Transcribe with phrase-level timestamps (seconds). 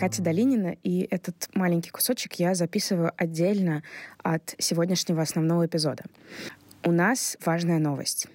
[0.00, 3.82] Катя Долинина, и этот маленький кусочек я записываю отдельно
[4.22, 6.04] от сегодняшнего основного эпизода.
[6.82, 8.26] У нас важная новость.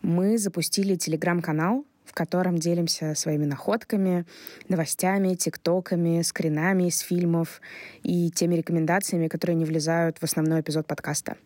[0.00, 4.24] Мы запустили телеграм-канал, в котором делимся своими находками,
[4.68, 7.60] новостями, тиктоками, скринами из фильмов
[8.02, 11.36] и теми рекомендациями, которые не влезают в основной эпизод подкаста.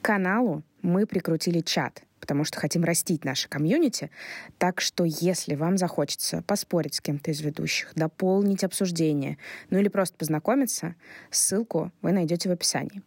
[0.00, 4.12] К каналу мы прикрутили чат— потому что хотим растить наше комьюнити.
[4.56, 9.38] Так что если вам захочется поспорить с кем-то из ведущих, дополнить обсуждение,
[9.70, 10.94] ну или просто познакомиться,
[11.32, 13.02] ссылку вы найдете в описании.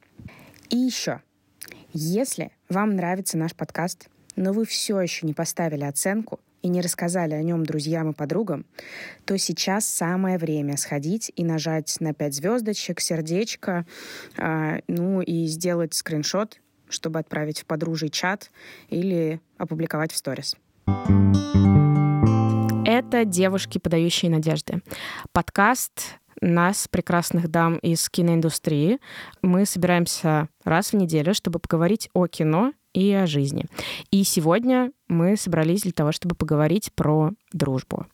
[0.69, 1.21] И еще,
[1.93, 7.33] если вам нравится наш подкаст, но вы все еще не поставили оценку и не рассказали
[7.33, 8.65] о нем друзьям и подругам,
[9.25, 13.85] то сейчас самое время сходить и нажать на 5 звездочек, сердечко,
[14.37, 16.59] э, ну и сделать скриншот
[16.89, 18.51] чтобы отправить в подружий чат
[18.89, 20.55] или опубликовать в сторис.
[22.85, 24.81] Это «Девушки, подающие надежды».
[25.31, 28.99] Подкаст нас, прекрасных дам из киноиндустрии.
[29.41, 33.65] Мы собираемся раз в неделю, чтобы поговорить о кино и о жизни.
[34.09, 38.07] И сегодня мы собрались для того, чтобы поговорить про дружбу.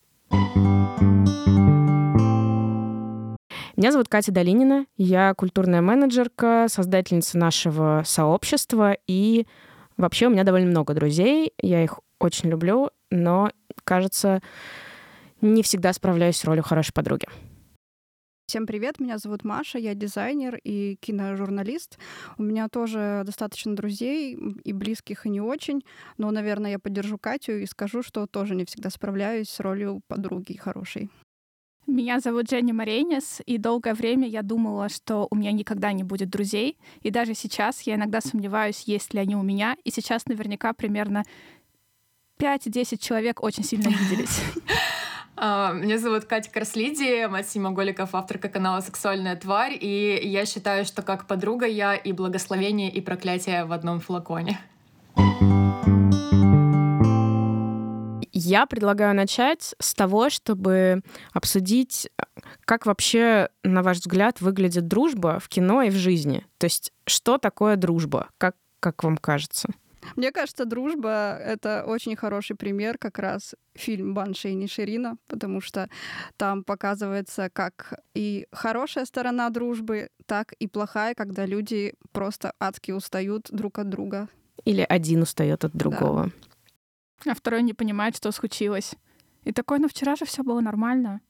[3.77, 9.47] Меня зовут Катя Долинина, я культурная менеджерка, создательница нашего сообщества, и
[9.97, 13.49] вообще у меня довольно много друзей, я их очень люблю, но,
[13.83, 14.41] кажется,
[15.41, 17.27] не всегда справляюсь с ролью хорошей подруги.
[18.51, 21.97] Всем привет, меня зовут Маша, я дизайнер и киножурналист.
[22.37, 25.85] У меня тоже достаточно друзей, и близких, и не очень,
[26.17, 30.57] но, наверное, я поддержу Катю и скажу, что тоже не всегда справляюсь с ролью подруги
[30.57, 31.09] хорошей.
[31.87, 36.29] Меня зовут Женя Марейнис, и долгое время я думала, что у меня никогда не будет
[36.29, 36.77] друзей.
[37.03, 39.77] И даже сейчас я иногда сомневаюсь, есть ли они у меня.
[39.85, 41.23] И сейчас наверняка примерно
[42.37, 44.41] 5-10 человек очень сильно виделись.
[45.43, 50.85] А, меня зовут Катя Краслиди, мать Сима Голиков, авторка канала «Сексуальная тварь», и я считаю,
[50.85, 54.59] что как подруга я и благословение, и проклятие в одном флаконе.
[58.31, 61.01] Я предлагаю начать с того, чтобы
[61.33, 62.07] обсудить,
[62.65, 66.45] как вообще, на ваш взгляд, выглядит дружба в кино и в жизни.
[66.59, 68.29] То есть, что такое дружба?
[68.37, 69.69] Как, как вам кажется?
[70.15, 75.89] Мне кажется, дружба— это очень хороший пример как раз фильм «Банши и Ниширина», потому что
[76.37, 83.47] там показывается как и хорошая сторона дружбы, так и плохая, когда люди просто адски устают
[83.51, 84.27] друг от друга.
[84.65, 86.31] Или один устает от другого.
[87.25, 88.95] Да а второй не понимает, что случилось.
[89.43, 91.21] И такой, ну вчера же все было нормально.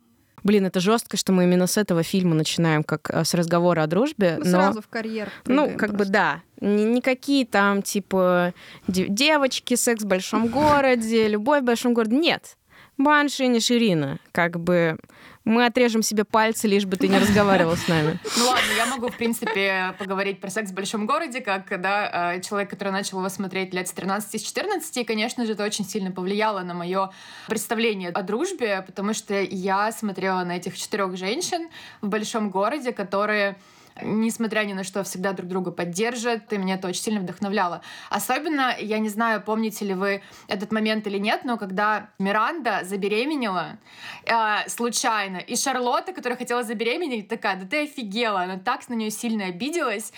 [0.44, 3.88] Блин, это жестко, что мы именно с этого фильма начинаем, как э, с разговора о
[3.88, 4.38] дружбе.
[4.40, 4.52] Ну, но...
[4.52, 5.30] Сразу в карьер.
[5.46, 5.98] Ну, как просто.
[5.98, 6.42] бы да.
[6.60, 8.54] Никакие там, типа,
[8.88, 12.16] девочки, секс в большом городе, любовь в большом городе.
[12.16, 12.58] Нет.
[12.98, 14.20] Банши не Ширина.
[14.32, 14.98] Как бы
[15.44, 18.20] мы отрежем себе пальцы, лишь бы ты не разговаривал с нами.
[18.38, 22.42] Ну ладно, я могу, в принципе, поговорить про секс в большом городе, как да, э,
[22.42, 26.62] человек, который начал его смотреть лет с 13-14, и, конечно же, это очень сильно повлияло
[26.62, 27.12] на мое
[27.48, 31.70] представление о дружбе, потому что я смотрела на этих четырех женщин
[32.02, 33.58] в большом городе, которые
[34.02, 37.82] несмотря ни на что, всегда друг друга поддержат, и меня это очень сильно вдохновляло.
[38.10, 43.78] Особенно, я не знаю, помните ли вы этот момент или нет, но когда Миранда забеременела
[44.26, 49.12] э, случайно, и Шарлотта, которая хотела забеременеть, такая, да ты офигела, она так на нее
[49.12, 50.12] сильно обиделась,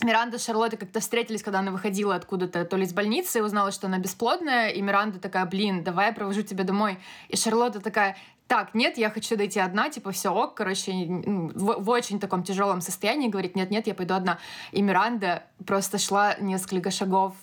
[0.00, 3.72] Миранда с Шарлоттой как-то встретились, когда она выходила откуда-то, то ли из больницы, и узнала,
[3.72, 7.00] что она бесплодная, и Миранда такая, блин, давай я провожу тебя домой.
[7.28, 8.16] И Шарлотта такая,
[8.48, 12.80] так, нет, я хочу дойти одна, типа, все ок, короче, в, в очень таком тяжелом
[12.80, 14.38] состоянии, говорит, нет, нет, я пойду одна.
[14.72, 17.34] И Миранда просто шла несколько шагов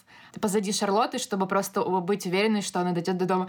[0.42, 3.48] позади Шарлотты, чтобы просто быть уверенной, что она дойдет до дома.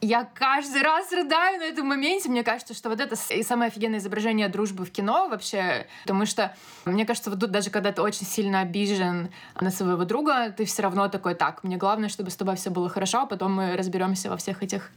[0.00, 2.28] Я каждый раз рыдаю на этом моменте.
[2.28, 6.54] Мне кажется, что вот это и самое офигенное изображение дружбы в кино вообще, потому что,
[6.84, 9.30] мне кажется, вот тут даже когда ты очень сильно обижен
[9.60, 12.88] на своего друга, ты все равно такой, так, мне главное, чтобы с тобой все было
[12.88, 14.92] хорошо, а потом мы разберемся во всех этих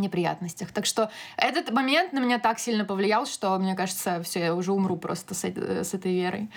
[0.00, 0.72] неприятностях.
[0.72, 4.72] Так что этот момент на меня так сильно повлиял, что, мне кажется, все, я уже
[4.72, 6.48] умру просто с, с этой верой.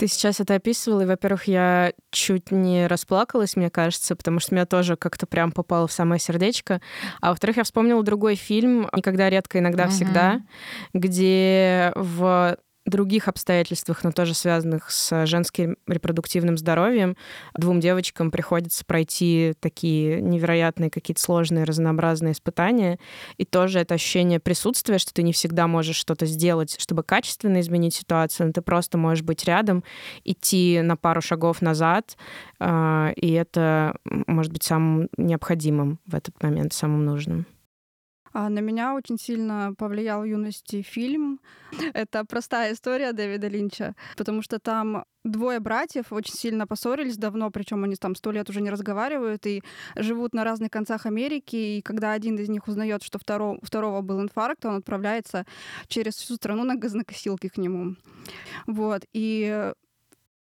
[0.00, 4.64] Ты сейчас это описывала, и, во-первых, я чуть не расплакалась, мне кажется, потому что меня
[4.64, 6.80] тоже как-то прям попало в самое сердечко.
[7.20, 9.90] А во-вторых, я вспомнила другой фильм «Никогда, редко, иногда, mm-hmm.
[9.90, 10.40] всегда»,
[10.94, 12.56] где в
[12.90, 17.16] других обстоятельствах, но тоже связанных с женским репродуктивным здоровьем,
[17.54, 22.98] двум девочкам приходится пройти такие невероятные какие-то сложные, разнообразные испытания.
[23.38, 27.94] И тоже это ощущение присутствия, что ты не всегда можешь что-то сделать, чтобы качественно изменить
[27.94, 29.84] ситуацию, но ты просто можешь быть рядом,
[30.24, 32.16] идти на пару шагов назад,
[32.58, 37.46] а, и это может быть самым необходимым в этот момент, самым нужным.
[38.32, 41.40] А на меня очень сильно повлиял в юности фильм.
[41.94, 47.84] Это простая история Дэвида Линча, потому что там двое братьев очень сильно поссорились давно, причем
[47.84, 49.62] они там сто лет уже не разговаривают и
[49.96, 51.56] живут на разных концах Америки.
[51.56, 55.44] И когда один из них узнает, что второго, второго был инфаркт, он отправляется
[55.88, 57.96] через всю страну на газонокосилке к нему.
[58.66, 59.04] Вот.
[59.12, 59.72] И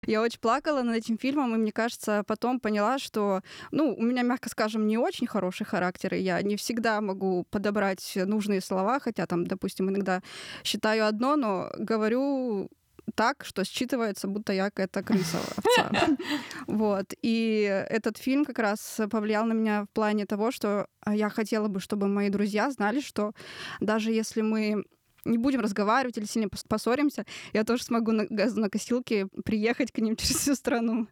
[0.07, 3.41] я очень плакала над этим фильмом, и мне кажется, потом поняла, что,
[3.71, 8.13] ну, у меня, мягко скажем, не очень хороший характер, и я не всегда могу подобрать
[8.15, 10.21] нужные слова, хотя там, допустим, иногда
[10.63, 12.69] считаю одно, но говорю
[13.13, 16.17] так, что считывается, будто я какая-то крыса овца.
[16.67, 17.13] Вот.
[17.21, 21.79] И этот фильм как раз повлиял на меня в плане того, что я хотела бы,
[21.79, 23.33] чтобы мои друзья знали, что
[23.79, 24.83] даже если мы
[25.25, 30.15] не будем разговаривать или сильно поссоримся, я тоже смогу на, на косилке приехать к ним
[30.17, 31.07] через всю страну.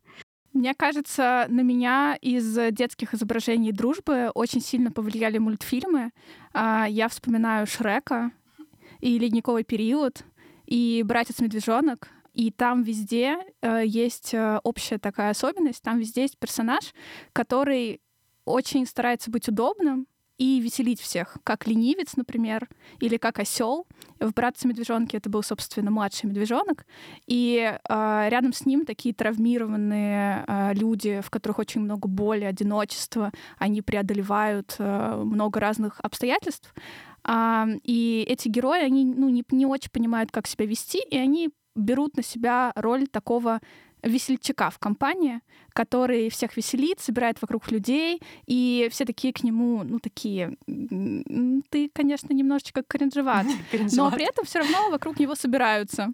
[0.53, 6.11] Мне кажется, на меня из детских изображений дружбы очень сильно повлияли мультфильмы.
[6.53, 8.31] А, я вспоминаю Шрека
[8.99, 10.23] и «Ледниковый период»,
[10.67, 16.93] и «Братец-медвежонок», и там везде э, есть э, общая такая особенность, там везде есть персонаж,
[17.31, 18.01] который
[18.45, 20.07] очень старается быть удобным,
[20.37, 22.67] и веселить всех, как ленивец, например,
[22.99, 23.87] или как осел.
[24.19, 26.85] В братце медвежонке это был, собственно, младший медвежонок.
[27.27, 33.31] И э, рядом с ним такие травмированные э, люди, в которых очень много боли, одиночества,
[33.57, 36.73] они преодолевают э, много разных обстоятельств.
[37.23, 41.51] А, и эти герои, они ну, не, не очень понимают, как себя вести, и они
[41.75, 43.61] берут на себя роль такого
[44.03, 45.41] весельчака в компании,
[45.73, 52.33] который всех веселит, собирает вокруг людей, и все такие к нему, ну, такие, ты, конечно,
[52.33, 53.47] немножечко кринжеват,
[53.93, 56.13] но при этом все равно вокруг него собираются.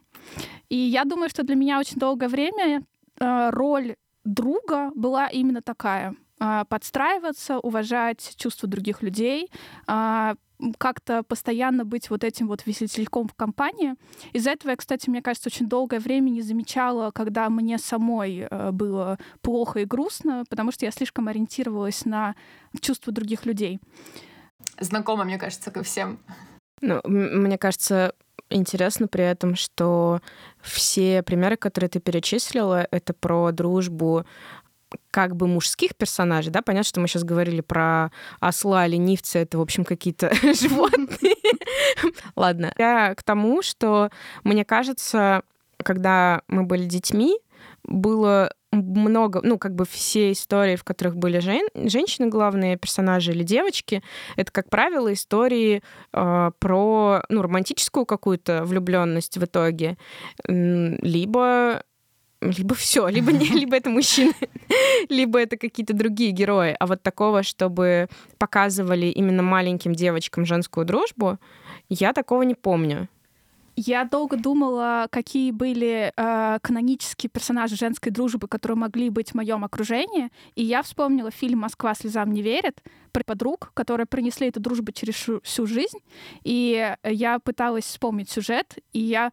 [0.69, 2.83] И я думаю, что для меня очень долгое время
[3.19, 6.15] э, роль друга была именно такая
[6.69, 9.50] подстраиваться, уважать чувства других людей,
[9.88, 10.36] э,
[10.77, 13.95] как-то постоянно быть вот этим вот весельчаком в компании.
[14.33, 18.71] Из-за этого я, кстати, мне кажется, очень долгое время не замечала, когда мне самой э,
[18.71, 22.36] было плохо и грустно, потому что я слишком ориентировалась на
[22.81, 23.80] чувства других людей.
[24.80, 26.19] Знакомо, мне кажется, ко всем.
[26.81, 28.13] Ну, мне кажется,
[28.50, 30.21] интересно при этом, что
[30.62, 34.25] все примеры, которые ты перечислила, это про дружбу
[35.12, 39.62] как бы мужских персонажей, да, понятно, что мы сейчас говорили про осла, ленивца, это, в
[39.62, 41.36] общем, какие-то животные.
[42.36, 42.74] Ладно.
[42.77, 44.09] Я к тому, что,
[44.44, 45.44] мне кажется,
[45.83, 47.38] когда мы были детьми,
[47.83, 53.44] было много, ну, как бы все истории, в которых были жен, женщины главные персонажи или
[53.44, 54.03] девочки,
[54.35, 55.81] это, как правило, истории
[56.13, 59.97] э, про, ну, романтическую какую-то влюбленность в итоге,
[60.47, 61.83] либо
[62.41, 64.33] либо все, либо не, либо это мужчины,
[65.09, 66.75] либо это какие-то другие герои.
[66.80, 68.07] А вот такого, чтобы
[68.38, 71.38] показывали именно маленьким девочкам женскую дружбу,
[71.89, 73.09] я такого не помню.
[73.81, 79.63] Я долго думала, какие были э, канонические персонажи женской дружбы, которые могли быть в моем
[79.63, 80.31] окружении.
[80.56, 82.83] И я вспомнила фильм «Москва слезам не верит»
[83.13, 86.00] про подруг, которые принесли эту дружбу через всю жизнь.
[86.44, 89.31] И я пыталась вспомнить сюжет, и я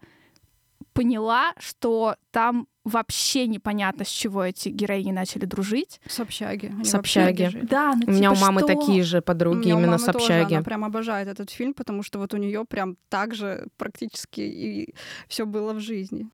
[0.92, 6.00] поняла, что там вообще непонятно, с чего эти героини начали дружить.
[6.06, 6.66] С общаги.
[6.66, 7.50] Они с общаги.
[7.64, 8.68] Да, ну, У меня типа у мамы что?
[8.68, 10.44] такие же подруги У меня у именно мамы с общаги.
[10.44, 14.40] Тоже, она прям обожает этот фильм, потому что вот у нее прям так же практически
[14.40, 14.94] и
[15.28, 16.30] все было в жизни.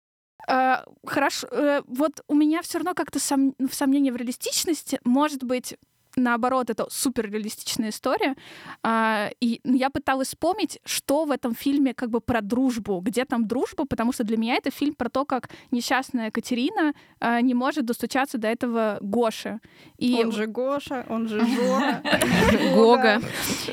[0.49, 3.54] Uh, хорошо, uh, вот у меня все равно как-то сом...
[3.59, 4.99] в сомнение в реалистичности.
[5.04, 5.78] Может быть,
[6.16, 8.35] наоборот, это суперреалистичная история.
[8.83, 13.47] А, и я пыталась вспомнить, что в этом фильме как бы про дружбу, где там
[13.47, 17.85] дружба, потому что для меня это фильм про то, как несчастная Катерина а, не может
[17.87, 19.61] достучаться до этого Гоши.
[19.99, 20.23] И...
[20.25, 22.02] Он же Гоша, он же Жора.
[22.75, 23.21] Гога.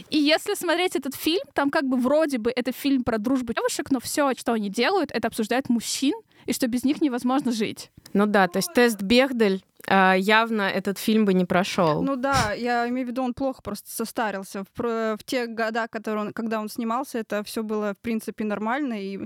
[0.09, 3.91] И если смотреть этот фильм, там как бы вроде бы это фильм про дружбу девушек,
[3.91, 6.13] но все, что они делают, это обсуждают мужчин,
[6.49, 7.91] и что без них невозможно жить.
[8.13, 12.01] Ну да, то есть тест Бехдель а, явно этот фильм бы не прошел.
[12.01, 14.63] Ну да, я имею в виду, он плохо просто состарился.
[14.75, 18.99] В, в те года, которые он, когда он снимался, это все было, в принципе, нормально.
[18.99, 19.19] И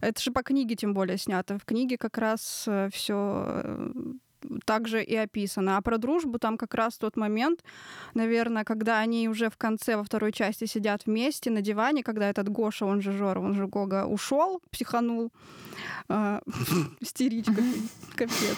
[0.00, 1.58] это же по книге тем более снято.
[1.58, 3.92] В книге как раз все э,
[4.64, 5.76] также и описано.
[5.76, 7.64] А про дружбу там как раз тот момент,
[8.14, 12.48] наверное, когда они уже в конце, во второй части сидят вместе на диване, когда этот
[12.48, 15.32] Гоша, он же Жора, он же Гога, ушел, психанул,
[16.08, 16.40] а,
[17.00, 17.62] истеричка,
[18.14, 18.56] капец.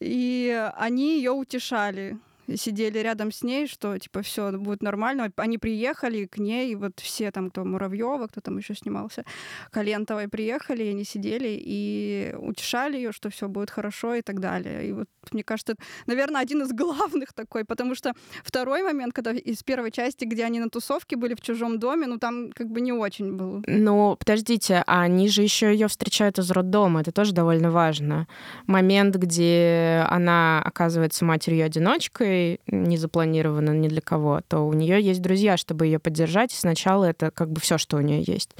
[0.00, 2.18] И они ее утешали
[2.56, 5.30] сидели рядом с ней, что типа все будет нормально.
[5.36, 9.24] Они приехали к ней, вот все там, кто Муравьева, кто там еще снимался,
[9.70, 14.88] Калентовой приехали, и они сидели и утешали ее, что все будет хорошо и так далее.
[14.88, 15.74] И вот мне кажется,
[16.06, 18.12] наверное, один из главных такой, потому что
[18.42, 22.18] второй момент, когда из первой части, где они на тусовке были в чужом доме, ну
[22.18, 23.62] там как бы не очень был.
[23.66, 28.26] Ну, подождите, а они же еще ее встречают из роддома, это тоже довольно важно.
[28.66, 35.56] Момент, где она оказывается матерью-одиночкой, не запланировано ни для кого, то у нее есть друзья,
[35.56, 38.50] чтобы ее поддержать, сначала это как бы все, что у нее есть.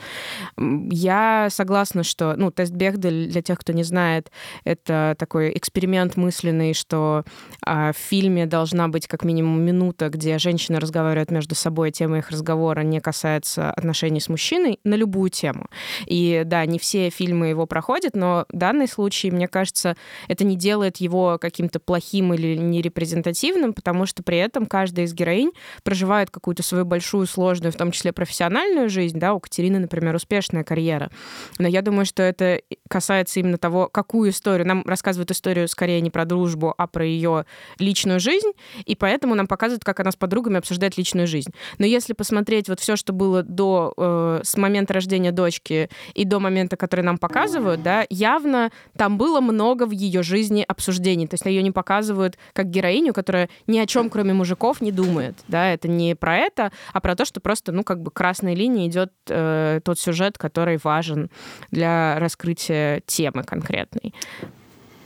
[0.57, 4.31] Я согласна, что, ну, тест Бехдель, для тех, кто не знает,
[4.65, 7.25] это такой эксперимент мысленный что
[7.63, 12.31] а, в фильме должна быть как минимум минута, где женщины разговаривают между собой, тема их
[12.31, 15.69] разговора не касается отношений с мужчиной на любую тему.
[16.07, 19.97] И да, не все фильмы его проходят, но данный случай, мне кажется,
[20.29, 25.53] это не делает его каким-то плохим или нерепрезентативным, потому что при этом каждая из героинь
[25.83, 30.65] проживает какую-то свою большую, сложную, в том числе профессиональную жизнь, да, у Катерины, например, успешная
[30.65, 31.11] карьера.
[31.59, 34.67] Но я думаю, что это касается именно того, какую историю.
[34.67, 37.45] Нам рассказывают историю скорее не про дружбу, а про ее
[37.79, 38.53] личную жизнь,
[38.85, 41.51] и поэтому нам показывают, как она с подругами обсуждает личную жизнь.
[41.79, 46.41] Но если посмотреть вот все, что было до, э, с момента рождения дочки и до
[46.41, 51.27] момента, который нам показывают, да, явно там было много в ее жизни обсуждений.
[51.27, 55.37] То есть ее не показывают как героиню, которая ни о чем, кроме мужиков, не думает.
[55.49, 58.89] Да, это не про это, а про то, что просто, ну, как бы красной линией
[58.89, 61.31] идет э, тот сюжет, который важен
[61.71, 64.15] для раскрытия темы конкретной.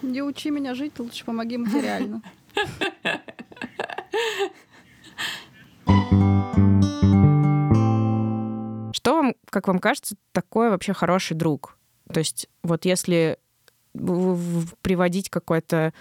[0.02, 2.22] Не учи меня жить, лучше помоги материально.
[8.92, 11.76] Что вам, как вам кажется, такое вообще хороший друг?
[12.12, 13.38] То есть вот если
[14.82, 15.92] приводить какой-то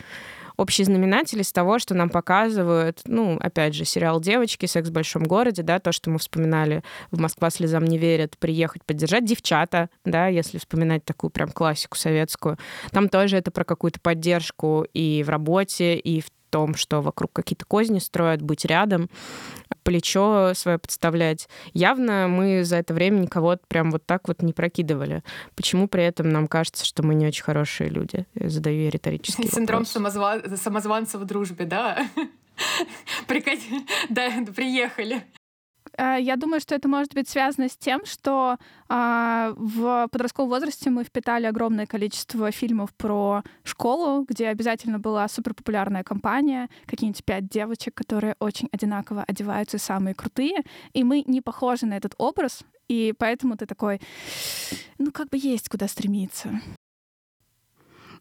[0.62, 5.24] общий знаменатель из того, что нам показывают, ну, опять же, сериал «Девочки», «Секс в большом
[5.24, 10.28] городе», да, то, что мы вспоминали в «Москва слезам не верит», приехать поддержать девчата, да,
[10.28, 12.60] если вспоминать такую прям классику советскую.
[12.92, 17.66] Там тоже это про какую-то поддержку и в работе, и в том, что вокруг какие-то
[17.66, 19.10] козни строят, быть рядом,
[19.84, 21.50] плечо свое подставлять.
[21.74, 25.24] Явно мы за это время никого прям вот так вот не прокидывали.
[25.56, 28.26] Почему при этом нам кажется, что мы не очень хорошие люди?
[28.36, 30.42] Я задаю я риторический Синдром самозва...
[30.56, 32.08] самозванца в дружбе, да?
[34.10, 35.24] Да, приехали.
[36.02, 38.58] Э, я думаю, что это может быть связано с тем, что
[38.90, 46.04] а, в подростковом возрасте мы впитали огромное количество фильмов про школу, где обязательно была суперпопулярная
[46.04, 51.86] компания, какие-нибудь пять девочек, которые очень одинаково одеваются и самые крутые, и мы не похожи
[51.86, 54.02] на этот образ, и поэтому ты такой,
[54.98, 56.50] ну как бы есть куда стремиться.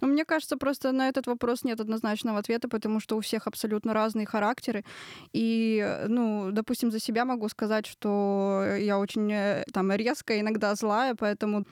[0.00, 3.94] Но мне кажется, просто на этот вопрос нет однозначного ответа, потому что у всех абсолютно
[3.94, 4.84] разные характеры.
[5.32, 11.14] И, ну, допустим, за себя могу сказать, что я очень э, там резкая, иногда злая,
[11.14, 11.64] поэтому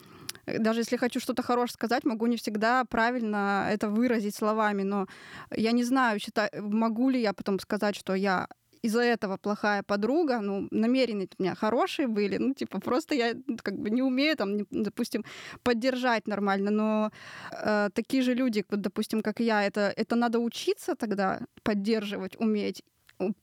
[0.45, 5.07] даже если хочу что-то хорошее сказать, могу не всегда правильно это выразить словами, но
[5.51, 8.47] я не знаю, считаю, могу ли я потом сказать, что я
[8.81, 13.57] из-за этого плохая подруга, ну, намерения у меня хорошие были, ну, типа, просто я ну,
[13.61, 15.23] как бы не умею там, допустим,
[15.63, 17.11] поддержать нормально, но
[17.51, 22.83] э, такие же люди, вот, допустим, как я, это, это надо учиться тогда поддерживать, уметь,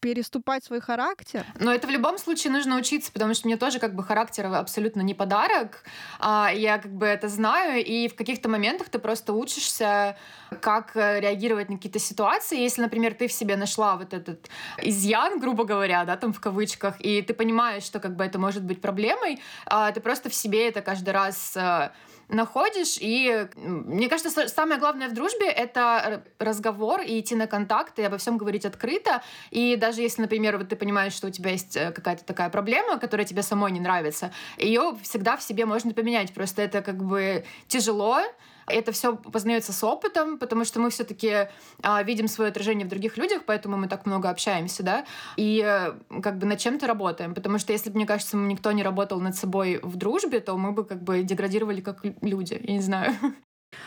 [0.01, 1.45] переступать свой характер.
[1.59, 5.03] Но это в любом случае нужно учиться, потому что мне тоже как бы характер абсолютно
[5.03, 5.85] не подарок.
[6.19, 10.17] А, я как бы это знаю, и в каких-то моментах ты просто учишься,
[10.61, 12.61] как э, реагировать на какие-то ситуации.
[12.61, 14.49] Если, например, ты в себе нашла вот этот
[14.83, 18.65] изъян, грубо говоря, да, там в кавычках, и ты понимаешь, что как бы это может
[18.65, 21.91] быть проблемой, а, ты просто в себе это каждый раз э,
[22.29, 28.03] находишь, и мне кажется, самое главное в дружбе— это разговор и идти на контакт, и
[28.03, 31.77] обо всем говорить открыто, и даже если, например, вот ты понимаешь, что у тебя есть
[31.77, 36.35] э, какая-то такая проблема, которая тебе самой не нравится, ее всегда в себе можно поменять,
[36.35, 38.21] просто это как бы тяжело,
[38.67, 41.49] это все познается с опытом, потому что мы все-таки
[41.83, 45.07] а, видим свое отражение в других людях, поэтому мы так много общаемся, да,
[45.37, 47.35] и а, как бы над чем-то работаем.
[47.35, 50.73] Потому что если бы, мне кажется, никто не работал над собой в дружбе, то мы
[50.73, 53.15] бы как бы деградировали как люди, я не знаю.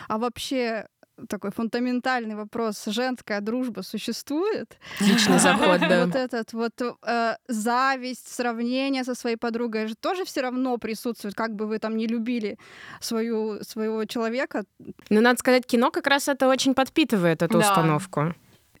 [0.08, 0.86] А вообще
[1.28, 2.84] такой фундаментальный вопрос.
[2.86, 4.78] Женская дружба существует?
[5.00, 6.06] Отличный заход, да.
[6.06, 6.72] Вот этот вот
[7.06, 11.96] э, зависть, сравнение со своей подругой же тоже все равно присутствует, как бы вы там
[11.96, 12.58] не любили
[13.00, 14.64] свою, своего человека.
[15.10, 17.68] Ну, надо сказать, кино как раз это очень подпитывает эту Да.
[17.68, 18.34] установку.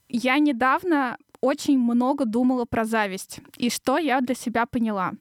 [0.08, 3.40] Я недавно очень много думала про зависть.
[3.56, 5.12] И что я для себя поняла?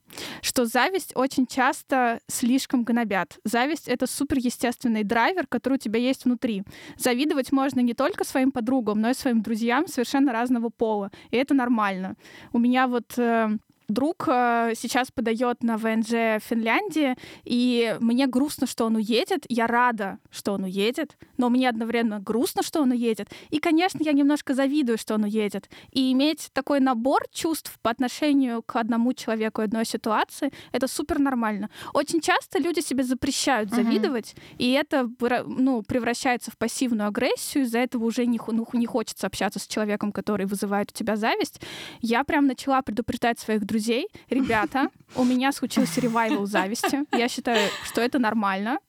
[0.42, 3.40] Что зависть очень часто слишком гнобят.
[3.44, 6.64] Зависть— это суперестественный драйвер, который у тебя есть внутри.
[6.98, 11.12] Завидовать можно не только своим подругам, но и своим друзьям совершенно разного пола.
[11.32, 12.16] И это нормально.
[12.52, 13.58] У меня вот э,
[13.90, 19.46] друг э, сейчас подает на ВНЖ в Финляндии, и мне грустно, что он уедет.
[19.50, 23.30] Я рада, что он уедет, но мне одновременно грустно, что он уедет.
[23.50, 25.70] И, конечно, я немножко завидую, что он уедет.
[25.92, 31.20] И иметь такой набор чувств по отношению к одному человеку и одной ситуации— это супер
[31.20, 31.70] нормально.
[31.94, 35.10] Очень часто люди себе запрещают завидовать, и это
[35.46, 40.12] ну, превращается в пассивную агрессию, из-за этого уже не, ну, не хочется общаться с человеком,
[40.12, 41.62] который вызывает у тебя зависть.
[42.02, 43.79] Я прям начала предупреждать своих друзей,
[44.30, 47.06] ребята, у меня случился ревайвал зависти.
[47.12, 48.80] Я считаю, что это нормально.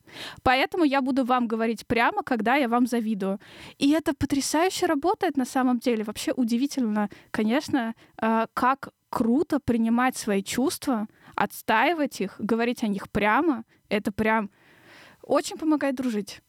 [0.42, 3.38] Поэтому я буду вам говорить прямо, когда я вам завидую.
[3.78, 6.04] И это потрясающе работает на самом деле.
[6.04, 13.64] Вообще удивительно, конечно, э, как круто принимать свои чувства, отстаивать их, говорить о них прямо.
[13.88, 14.50] Это прям
[15.22, 16.42] очень помогает дружить.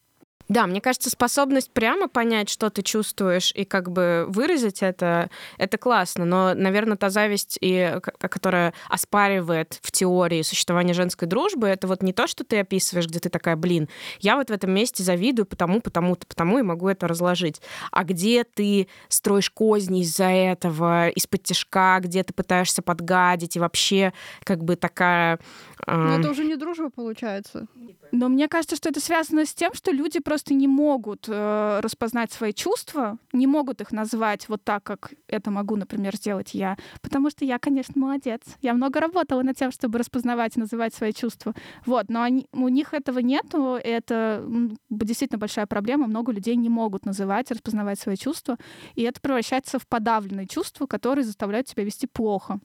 [0.48, 5.78] Да, мне кажется, способность прямо понять, что ты чувствуешь, и как бы выразить это, это
[5.78, 6.24] классно.
[6.24, 12.12] Но, наверное, та зависть, и, которая оспаривает в теории существование женской дружбы, это вот не
[12.12, 13.88] то, что ты описываешь, где ты такая, блин,
[14.20, 17.62] я вот в этом месте завидую потому, потому-то, потому и могу это разложить.
[17.90, 24.12] А где ты строишь козни из-за этого, из-под тяжка, где ты пытаешься подгадить, и вообще
[24.44, 25.38] как бы такая...
[25.86, 27.66] Но эм, это уже не дружба получается.
[28.12, 32.30] Но мне кажется, что это связано с тем, что люди просто не могут э, распознать
[32.30, 36.76] свои чувства, не могут их назвать вот так, как это могу, например, сделать я.
[37.00, 38.42] Потому что я, конечно, молодец.
[38.60, 41.54] Я много работала над тем, чтобы распознавать и называть свои чувства.
[41.84, 43.78] Вот, но они, у них этого нету.
[43.82, 44.44] Это
[44.88, 46.06] действительно большая проблема.
[46.06, 48.56] Много людей не могут называть, распознавать свои чувства.
[48.94, 52.60] И это превращается в подавленные чувства, которые заставляют себя вести плохо.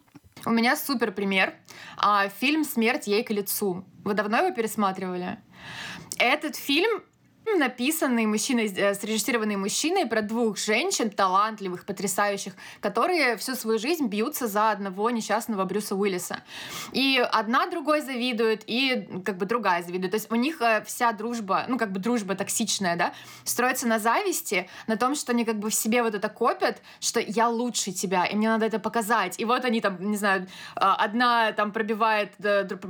[0.45, 1.55] У меня супер пример.
[1.97, 3.85] А, фильм «Смерть ей к лицу».
[4.03, 5.37] Вы давно его пересматривали?
[6.19, 7.03] Этот фильм
[7.55, 14.47] написанный мужчиной, э, срежиссированный мужчиной про двух женщин, талантливых, потрясающих, которые всю свою жизнь бьются
[14.47, 16.41] за одного несчастного Брюса Уиллиса.
[16.91, 20.11] И одна другой завидует, и как бы другая завидует.
[20.11, 23.13] То есть у них э, вся дружба, ну как бы дружба токсичная, да,
[23.43, 27.19] строится на зависти, на том, что они как бы в себе вот это копят, что
[27.19, 29.39] я лучше тебя, и мне надо это показать.
[29.39, 32.33] И вот они там, не знаю, э, одна там пробивает,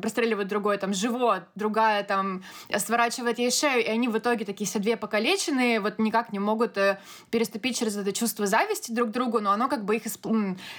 [0.01, 2.43] простреливает другой там живот, другая там
[2.77, 6.77] сворачивает ей шею, и они в итоге такие все две покалеченные, вот никак не могут
[6.77, 10.03] э, переступить через это чувство зависти друг к другу, но оно как бы их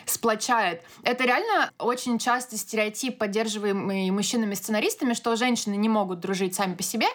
[0.06, 0.82] сплочает.
[1.04, 7.06] Это реально очень часто стереотип, поддерживаемый мужчинами-сценаристами, что женщины не могут дружить сами по себе,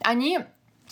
[0.00, 0.40] они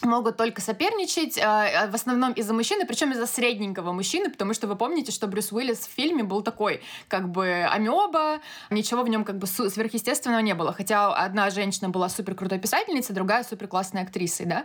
[0.03, 4.77] могут только соперничать, э, в основном из-за мужчины, причем из-за средненького мужчины, потому что вы
[4.77, 9.39] помните, что Брюс Уиллис в фильме был такой, как бы амеба, ничего в нем как
[9.39, 14.47] бы сверхъестественного не было, хотя одна женщина была супер крутой писательницей, другая супер классной актрисой,
[14.47, 14.65] да.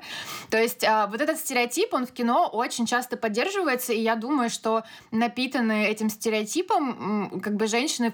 [0.50, 4.50] То есть э, вот этот стереотип, он в кино очень часто поддерживается, и я думаю,
[4.50, 8.14] что напитанные этим стереотипом, как бы женщины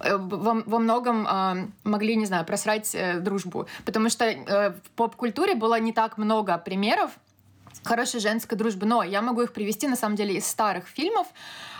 [0.00, 1.26] э, во, во многом
[1.84, 6.49] могли, не знаю, просрать э, дружбу, потому что э, в поп-культуре было не так много
[6.58, 7.12] примеров
[7.84, 11.26] хорошей женской дружбы, но я могу их привести на самом деле из старых фильмов.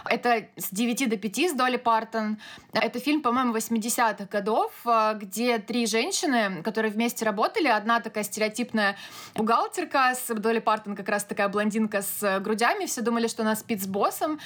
[0.06, 2.38] Это «С 9 до 5» с Долли Партон.
[2.72, 7.68] Это фильм, по-моему, 80-х годов, э, где три женщины, которые вместе работали.
[7.68, 8.96] Одна такая стереотипная
[9.34, 12.86] бухгалтерка с Долли Партон, как раз такая блондинка с э, грудями.
[12.86, 14.40] Все думали, что она спит с боссом.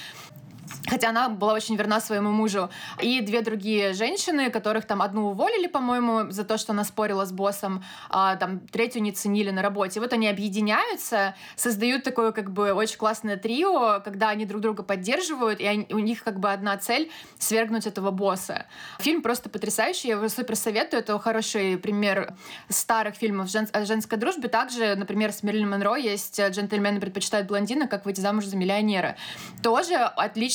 [0.87, 2.69] Хотя она была очень верна своему мужу.
[3.01, 7.31] И две другие женщины, которых там одну уволили, по-моему, за то, что она спорила с
[7.31, 9.99] боссом, а там третью не ценили на работе.
[9.99, 15.59] Вот они объединяются, создают такое как бы очень классное трио, когда они друг друга поддерживают,
[15.59, 18.65] и они- у них как бы одна цель— свергнуть этого босса.
[18.99, 21.01] Фильм просто потрясающий, я его супер советую.
[21.01, 22.35] Это хороший пример
[22.69, 24.49] старых фильмов жен- о женской дружбе.
[24.49, 29.15] Также, например, с Мерлин Монро есть «Джентльмены предпочитают блондина, как выйти замуж за миллионера».
[29.63, 29.95] Тоже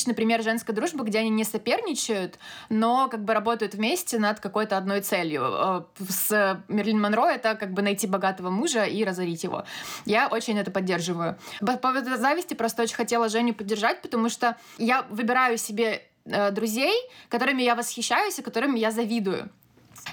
[0.01, 4.77] отличный пример женской дружбы, где они не соперничают, но как бы работают вместе над какой-то
[4.77, 5.43] одной целью.
[5.43, 9.63] Э, С Мерлин Монро это как бы найти богатого мужа и разорить его.
[10.05, 11.37] Я очень это поддерживаю.
[11.59, 16.95] По поводу зависти просто очень хотела Женю поддержать, потому что я выбираю себе э, друзей,
[17.29, 19.49] которыми я восхищаюсь и которыми я завидую.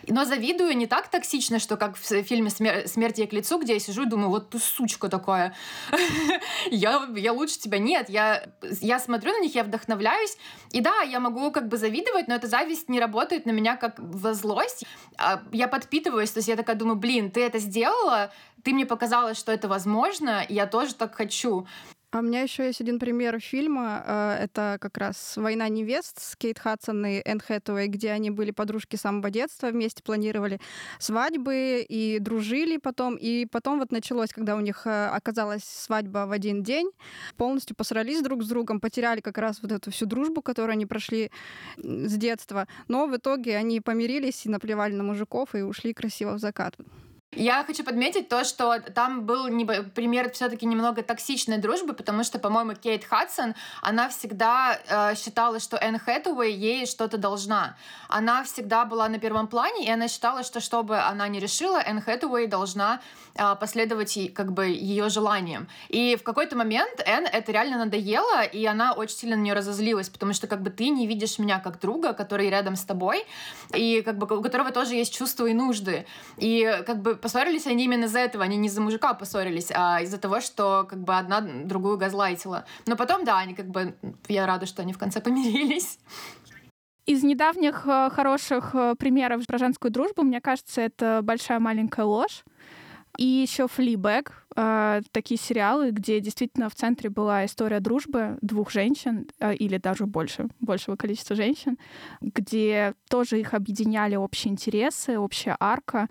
[0.06, 3.80] Но завидую не так токсично, что как в фильме «Смерть ей к лицу», где я
[3.80, 5.54] сижу и думаю, вот ты сучка такая.
[6.70, 7.78] я, я лучше тебя.
[7.78, 8.44] Нет, я,
[8.80, 10.36] я смотрю на них, я вдохновляюсь.
[10.70, 13.94] И да, я могу как бы завидовать, но эта зависть не работает на меня как
[13.98, 14.84] во злость.
[15.16, 19.34] А я подпитываюсь, то есть я такая думаю, блин, ты это сделала, ты мне показала,
[19.34, 21.66] что это возможно, и я тоже так хочу.
[22.10, 24.02] А у меня еще есть один пример фильма.
[24.06, 28.50] Э, это как раз «Война невест» с Кейт Хадсон и Энн Хэтэуэй, где они были
[28.50, 30.58] подружки с самого детства, вместе планировали
[30.98, 33.16] свадьбы и дружили потом.
[33.16, 36.90] И потом вот началось, когда у них э, оказалась свадьба в один день,
[37.36, 41.30] полностью посрались друг с другом, потеряли как раз вот эту всю дружбу, которую они прошли
[41.76, 42.66] с детства.
[42.88, 46.74] Но в итоге они помирились и наплевали на мужиков и ушли красиво в закат.
[47.36, 49.48] Я хочу подметить то, что там был
[49.94, 55.76] пример все-таки немного токсичной дружбы, потому что, по-моему, Кейт Хадсон, она всегда э, считала, что
[55.76, 57.76] Энн Хэтэуэй ей что-то должна.
[58.08, 61.76] Она всегда была на первом плане, и она считала, что что бы она ни решила,
[61.76, 63.02] Энн Хэтэуэй должна
[63.34, 65.68] э, последовать как бы ее желаниям.
[65.90, 70.08] И в какой-то момент Энн это реально надоело, и она очень сильно на нее разозлилась,
[70.08, 73.26] потому что как бы ты не видишь меня как друга, который рядом с тобой,
[73.74, 76.06] и как бы у которого тоже есть чувства и нужды.
[76.38, 80.18] И как бы поссорились они именно из-за этого, они не из-за мужика поссорились, а из-за
[80.18, 82.64] того, что как бы одна другую газлайтила.
[82.86, 83.94] Но потом, да, они как бы,
[84.28, 85.98] я рада, что они в конце помирились.
[87.08, 92.44] Из недавних э, хороших э, примеров про женскую дружбу, мне кажется, это «Большая маленькая ложь».
[93.16, 99.26] И еще «Флибэг», э, такие сериалы, где действительно в центре была история дружбы двух женщин,
[99.40, 101.78] или даже больше, большего количества женщин,
[102.20, 106.08] где тоже их объединяли общие интересы, общая арка.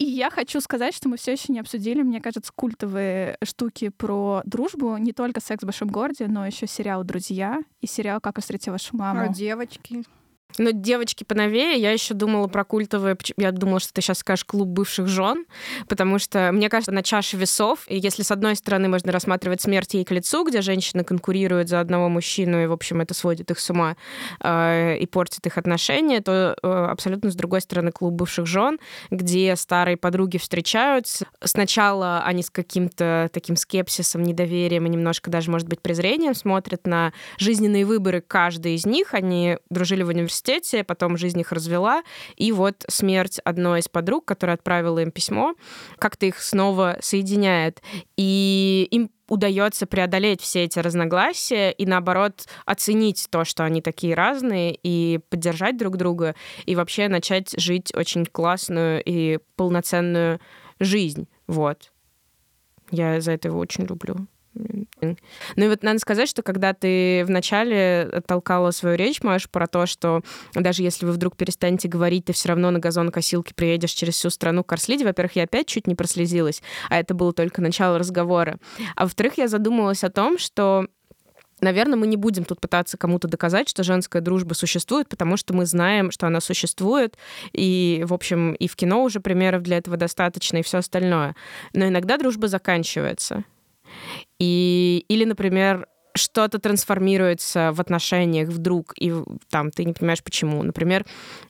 [0.00, 4.40] И я хочу сказать, что мы все еще не обсудили, мне кажется, культовые штуки про
[4.46, 4.96] дружбу.
[4.96, 8.96] Не только «Секс в большом городе», но еще сериал «Друзья» и сериал «Как я вашу
[8.96, 9.20] маму».
[9.20, 10.04] А девочки?
[10.58, 14.68] Ну, девочки поновее, я еще думала про культовые, я думала, что ты сейчас скажешь клуб
[14.68, 15.46] бывших жен,
[15.88, 19.94] потому что, мне кажется, на чаше весов, и если с одной стороны можно рассматривать смерть
[19.94, 23.60] ей к лицу, где женщины конкурируют за одного мужчину, и, в общем, это сводит их
[23.60, 23.96] с ума
[24.40, 28.78] э, и портит их отношения, то э, абсолютно с другой стороны клуб бывших жен,
[29.10, 31.26] где старые подруги встречаются.
[31.42, 37.12] Сначала они с каким-то таким скепсисом, недоверием и немножко даже, может быть, презрением смотрят на
[37.38, 39.14] жизненные выборы каждой из них.
[39.14, 42.02] Они дружили в университете, университете, потом жизнь их развела,
[42.36, 45.54] и вот смерть одной из подруг, которая отправила им письмо,
[45.98, 47.82] как-то их снова соединяет.
[48.16, 54.76] И им удается преодолеть все эти разногласия и, наоборот, оценить то, что они такие разные,
[54.82, 56.34] и поддержать друг друга,
[56.66, 60.40] и вообще начать жить очень классную и полноценную
[60.80, 61.28] жизнь.
[61.46, 61.92] Вот.
[62.90, 64.26] Я за это его очень люблю.
[65.00, 69.86] Ну и вот надо сказать, что когда ты вначале толкала свою речь, Маш, про то,
[69.86, 70.22] что
[70.54, 74.64] даже если вы вдруг перестанете говорить, ты все равно на газонокосилке приедешь через всю страну
[74.64, 78.58] к Карслиде, во-первых, я опять чуть не прослезилась, а это было только начало разговора.
[78.96, 80.86] А во-вторых, я задумалась о том, что
[81.60, 85.66] Наверное, мы не будем тут пытаться кому-то доказать, что женская дружба существует, потому что мы
[85.66, 87.16] знаем, что она существует,
[87.52, 91.36] и, в общем, и в кино уже примеров для этого достаточно, и все остальное.
[91.74, 93.44] Но иногда дружба заканчивается.
[94.38, 99.12] И, или, например, что-то трансформируется в отношениях вдруг, и
[99.48, 100.62] там ты не понимаешь почему.
[100.62, 101.04] Например,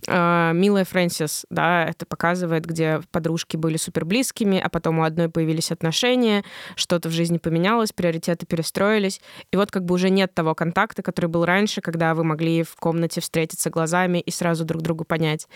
[0.07, 5.29] э, Милая Фрэнсис, да, это показывает, где подружки были супер близкими, а потом у одной
[5.29, 6.45] появились отношения,
[6.77, 11.27] что-то в жизни поменялось, приоритеты перестроились, и вот как бы уже нет того контакта, который
[11.27, 15.49] был раньше, когда вы могли в комнате встретиться глазами и сразу друг другу понять.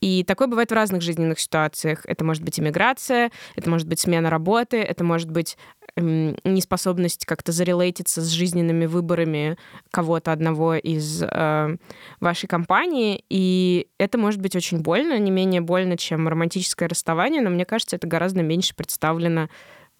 [0.00, 2.00] И такое бывает в разных жизненных ситуациях.
[2.04, 5.56] Это может быть иммиграция, это может быть смена работы, это может быть
[6.00, 9.56] неспособность как-то зарелейтиться с жизненными выборами
[9.90, 11.76] кого-то одного из э,
[12.20, 13.24] вашей компании.
[13.28, 17.96] И это может быть очень больно, не менее больно, чем романтическое расставание, но мне кажется,
[17.96, 19.48] это гораздо меньше представлено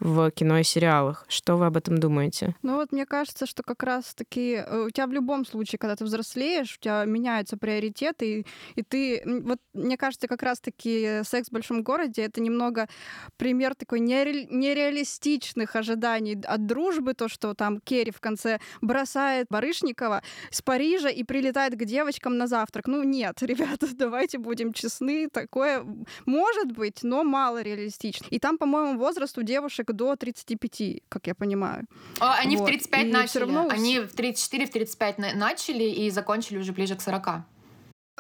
[0.00, 1.24] в кино и сериалах.
[1.28, 2.54] Что вы об этом думаете?
[2.62, 6.04] Ну вот мне кажется, что как раз-таки э, у тебя в любом случае, когда ты
[6.04, 9.22] взрослеешь, у тебя меняются приоритеты, и, и ты...
[9.42, 12.88] Вот мне кажется, как раз-таки «Секс в большом городе»— это немного
[13.37, 14.46] пример такой нере...
[14.46, 21.24] нереалистичных ожиданий от дружбы, то, что там Керри в конце бросает Барышникова с Парижа и
[21.24, 22.87] прилетает к девочкам на завтрак.
[22.87, 25.84] Ну нет, ребята, давайте будем честны, такое
[26.26, 28.26] может быть, но мало реалистично.
[28.30, 31.87] И там, по-моему, возраст у девушек человек до 35, как я понимаю.
[32.20, 32.64] О, они вот.
[32.64, 33.40] в 35 и начали.
[33.40, 33.68] Равно...
[33.70, 37.29] Они в 34, в 35 начали и закончили уже ближе к 40.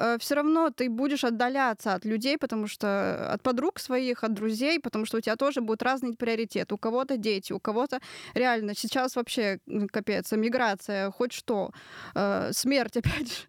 [0.00, 4.78] э, все равно ты будешь отдаляться от людей, потому что от подруг своих, от друзей,
[4.80, 6.74] потому что у тебя тоже будут разные приоритеты.
[6.74, 7.98] У кого-то дети, у кого-то
[8.34, 9.58] реально сейчас вообще
[9.92, 11.70] капец, миграция, хоть что,
[12.14, 13.44] э, смерть опять же.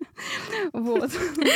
[0.74, 1.12] Вот.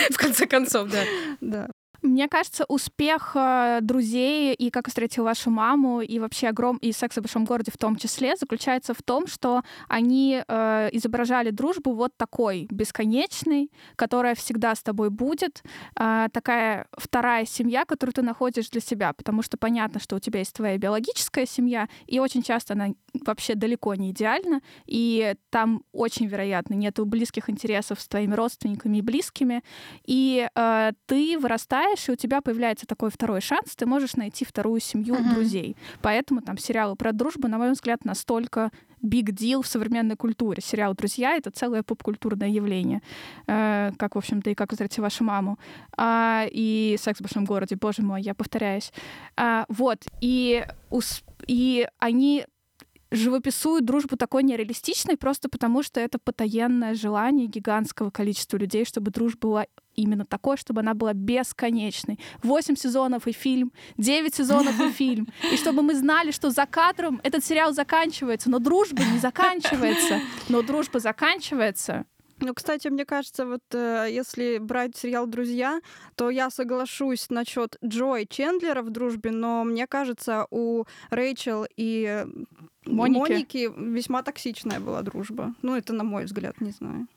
[0.09, 1.03] В конце концов, да.
[1.41, 1.69] Да.
[2.03, 7.15] Мне кажется, успех э, друзей и как встретил вашу маму и вообще огром и секс
[7.15, 12.11] в большом городе в том числе заключается в том, что они э, изображали дружбу вот
[12.17, 15.63] такой бесконечной, которая всегда с тобой будет,
[15.97, 20.39] э, такая вторая семья, которую ты находишь для себя, потому что понятно, что у тебя
[20.39, 22.89] есть твоя биологическая семья, и очень часто она
[23.25, 29.01] вообще далеко не идеальна, и там очень вероятно нет близких интересов с твоими родственниками и
[29.01, 29.63] близкими,
[30.05, 34.45] и э, ты вырастаешь читаешь, и у тебя появляется такой второй шанс, ты можешь найти
[34.45, 35.33] вторую семью uh-huh.
[35.33, 35.75] друзей.
[36.01, 38.71] Поэтому там сериалы про дружбу, на мой взгляд, настолько
[39.03, 40.61] big deal в современной культуре.
[40.61, 43.01] Сериал «Друзья»— это целое поп-культурное явление.
[43.47, 45.59] Э, как, в общем-то, и «Как встретить вашу маму».
[45.97, 48.93] А, и «Секс в большом городе», боже мой, я повторяюсь.
[49.35, 49.97] А, вот.
[50.21, 50.65] И,
[51.47, 52.45] и они
[53.11, 59.39] живописуют дружбу такой нереалистичной просто потому, что это потаенное желание гигантского количества людей, чтобы дружба
[59.39, 62.19] была именно такой, чтобы она была бесконечной.
[62.41, 65.27] Восемь сезонов и фильм, девять сезонов и фильм.
[65.51, 70.19] И чтобы мы знали, что за кадром этот сериал заканчивается, но дружба не заканчивается.
[70.49, 72.05] Но дружба заканчивается.
[72.39, 75.79] Ну, кстати, мне кажется, вот э, если брать сериал «Друзья»,
[76.15, 82.25] то я соглашусь насчет Джо и Чендлера в дружбе, но мне кажется, у Рэйчел и
[82.85, 83.31] Моники.
[83.31, 85.53] Моники весьма токсичная была дружба.
[85.61, 87.07] Ну, это на мой взгляд, не знаю.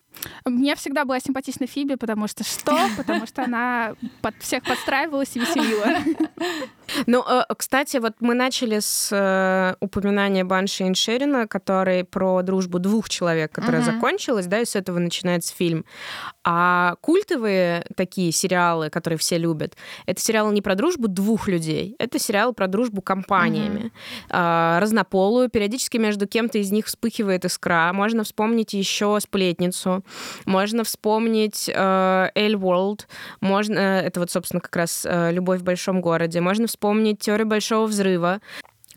[0.44, 2.76] Мне всегда была симпатична Фиби, потому что что?
[2.96, 5.86] Потому что она под всех подстраивалась и веселила.
[7.06, 13.08] Ну, э, кстати, вот мы начали с э, упоминания Банши Иншерина, который про дружбу двух
[13.08, 13.94] человек, которая uh-huh.
[13.94, 15.84] закончилась, да, и с этого начинается фильм.
[16.44, 19.76] А культовые такие сериалы, которые все любят,
[20.06, 23.90] это сериалы не про дружбу двух людей, это сериалы про дружбу компаниями.
[24.30, 27.90] Э, разнополую, периодически между кем-то из них вспыхивает искра.
[27.92, 30.04] Можно вспомнить еще сплетницу,
[30.44, 33.08] можно вспомнить э, Эль Уорлд,
[33.40, 37.86] можно, это вот, собственно, как раз э, «Любовь в большом городе», можно вспомнить «Теорию большого
[37.86, 38.40] взрыва».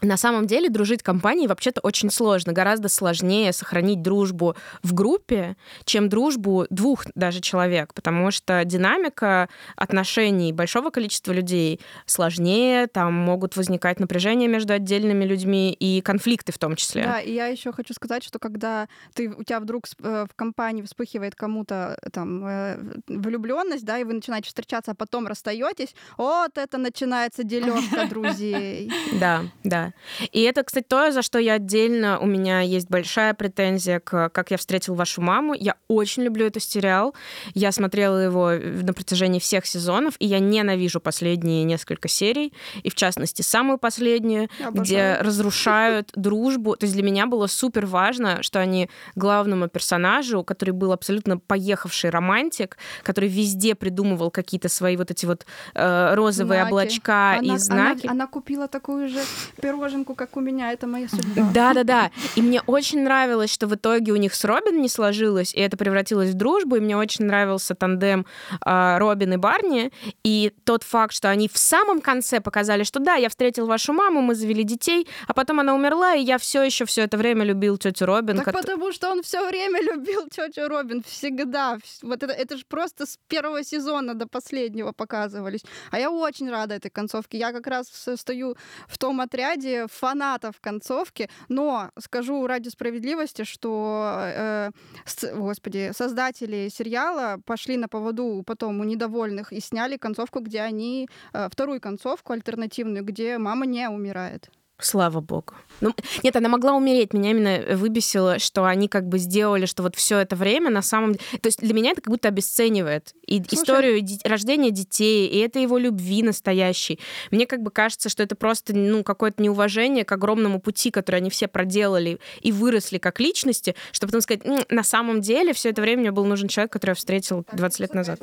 [0.02, 2.54] На самом деле дружить компанией вообще-то очень сложно.
[2.54, 10.54] Гораздо сложнее сохранить дружбу в группе, чем дружбу двух даже человек, потому что динамика отношений
[10.54, 16.76] большого количества людей сложнее, там могут возникать напряжения между отдельными людьми и конфликты в том
[16.76, 17.04] числе.
[17.04, 20.82] Да, и я еще хочу сказать, что когда ты, у тебя вдруг э, в компании
[20.82, 26.58] вспыхивает кому-то э, там э, влюбленность, да, и вы начинаете встречаться, а потом расстаетесь, вот
[26.58, 28.92] это начинается дележка друзей.
[29.20, 29.89] Да, да.
[30.32, 34.52] И это, кстати, то, за что я отдельно, у меня есть большая претензия к «Как
[34.52, 35.54] я встретил вашу маму».
[35.54, 37.16] Я очень люблю этот сериал.
[37.54, 42.96] Я смотрела его на протяжении всех сезонов, и я ненавижу последние несколько серий, и в
[42.96, 46.76] частности самую последнюю, где разрушают дружбу.
[46.76, 52.10] То есть для меня было супер важно, что они главному персонажу, который был абсолютно поехавший
[52.10, 56.74] романтик, который везде придумывал какие-то свои вот эти вот э, розовые знаки.
[56.74, 58.06] облачка она, и знаки.
[58.08, 59.20] Она, она купила такую же
[59.62, 61.50] перо пироженку, как у меня, это моя судьба.
[61.54, 62.12] Да-да-да.
[62.36, 65.78] И мне очень нравилось, что в итоге у них с Робин не сложилось, и это
[65.78, 68.26] превратилось в дружбу, и мне очень нравился тандем
[68.66, 69.92] э, Робин и Барни,
[70.24, 74.22] и тот факт, что они в самом конце показали, что да, я встретил вашу маму,
[74.22, 77.78] мы завели детей, а потом она умерла, и я все еще все это время любил
[77.78, 78.38] тетю Робин.
[78.38, 78.56] Так как...
[78.56, 81.78] потому что он все время любил тетю Робин, всегда.
[82.02, 85.64] Вот это, это же просто с первого сезона до последнего показывались.
[85.92, 87.38] А я очень рада этой концовке.
[87.38, 88.56] Я как раз стою
[88.88, 94.72] в том отряде, ради фанатов концовки, но скажу ради справедливости, что, э,
[95.06, 101.08] с, господи, создатели сериала пошли на поводу потом у недовольных и сняли концовку, где они,
[101.34, 104.50] э, вторую концовку альтернативную, где мама не умирает.
[104.80, 105.54] Слава богу.
[105.82, 107.14] Ну, нет, она могла умереть.
[107.14, 111.14] Меня именно выбесило, что они как бы сделали, что вот все это время на самом
[111.14, 111.24] деле...
[111.42, 113.62] То есть для меня это как будто обесценивает и Слушай...
[113.62, 117.00] историю ди- рождения детей, и это его любви настоящей.
[117.32, 121.30] Мне как бы кажется, что это просто ну, какое-то неуважение к огромному пути, который они
[121.30, 126.02] все проделали и выросли как личности, чтобы потом сказать, на самом деле все это время
[126.02, 128.20] мне был нужен человек, который я встретил 20 лет назад.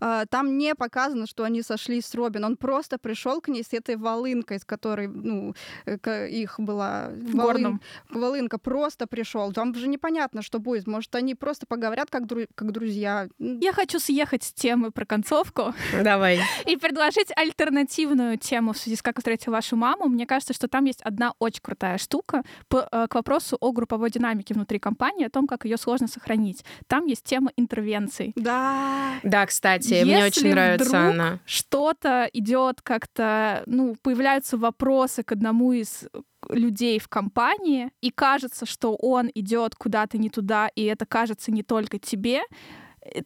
[0.00, 2.44] А, там не показано, что они сошли с Робин.
[2.44, 5.54] Он просто пришел к ней с этой волынкой, с которой, ну,
[5.86, 9.52] их была волын, волынка, просто пришел.
[9.52, 10.86] Там же непонятно, что будет.
[10.86, 13.28] Может, они просто поговорят как, дру, как друзья.
[13.38, 15.74] Я хочу съехать с темы про концовку.
[16.02, 16.40] Давай.
[16.66, 20.08] И предложить альтернативную тему в связи с «Как встретил вашу маму».
[20.08, 24.10] Мне кажется, что там есть одна очень крутая штука по, э, к вопросу о групповой
[24.10, 26.64] динамике внутри компании, о том, как ее сложно сохранить.
[26.86, 28.32] Там есть тема интервенций.
[28.36, 29.14] Да.
[29.22, 31.40] Да, кстати, Если мне очень нравится она.
[31.46, 36.08] Что-то идет как-то, ну, появляются вопросы к одному из
[36.48, 41.62] людей в компании, и кажется, что он идет куда-то не туда, и это кажется не
[41.62, 42.42] только тебе,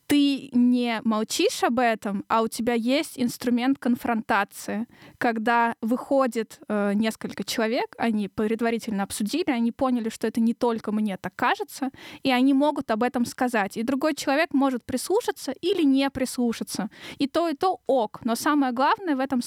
[0.07, 4.87] ты не молчишь об этом, а у тебя есть инструмент конфронтации,
[5.19, 11.17] когда выходит э, несколько человек, они предварительно обсудили, они поняли, что это не только мне
[11.17, 11.91] так кажется,
[12.23, 13.77] и они могут об этом сказать.
[13.77, 16.91] И другой человек может прислушаться или не прислушаться.
[17.19, 18.21] И то, и то ок.
[18.25, 19.41] Но самое главное в этом,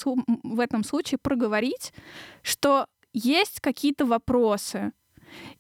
[0.44, 1.94] в этом случае проговорить,
[2.42, 4.92] что есть какие-то вопросы,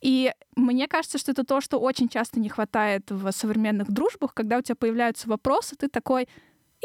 [0.01, 4.57] и мне кажется, что это то, что очень часто не хватает в современных дружбах, когда
[4.57, 6.27] у тебя появляются вопросы, ты такой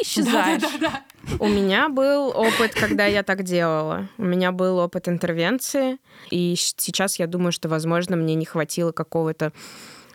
[0.01, 0.63] исчезаешь.
[0.63, 4.09] Да, да, да, У меня был опыт, когда я так делала.
[4.17, 5.99] У меня был опыт интервенции,
[6.31, 9.53] и сейчас я думаю, что, возможно, мне не хватило какого-то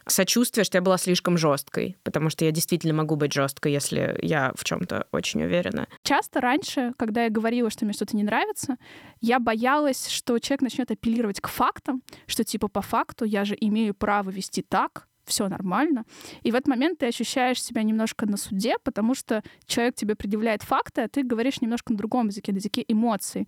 [0.08, 4.54] сочувствие, что я была слишком жесткой, потому что я действительно могу быть жесткой, если я
[4.56, 5.88] в чем-то очень уверена.
[6.04, 8.78] Часто раньше, когда я говорила, что мне что-то не нравится,
[9.22, 13.94] я боялась, что человек начнет апеллировать к фактам, что типа по факту я же имею
[13.94, 16.06] право вести так, все нормально.
[16.42, 20.64] И в этот момент ты ощущаешь себя немножко на суде, потому что человек тебе предъявляет
[20.64, 23.48] факты, а ты говоришь немножко на другом языке, на языке эмоций.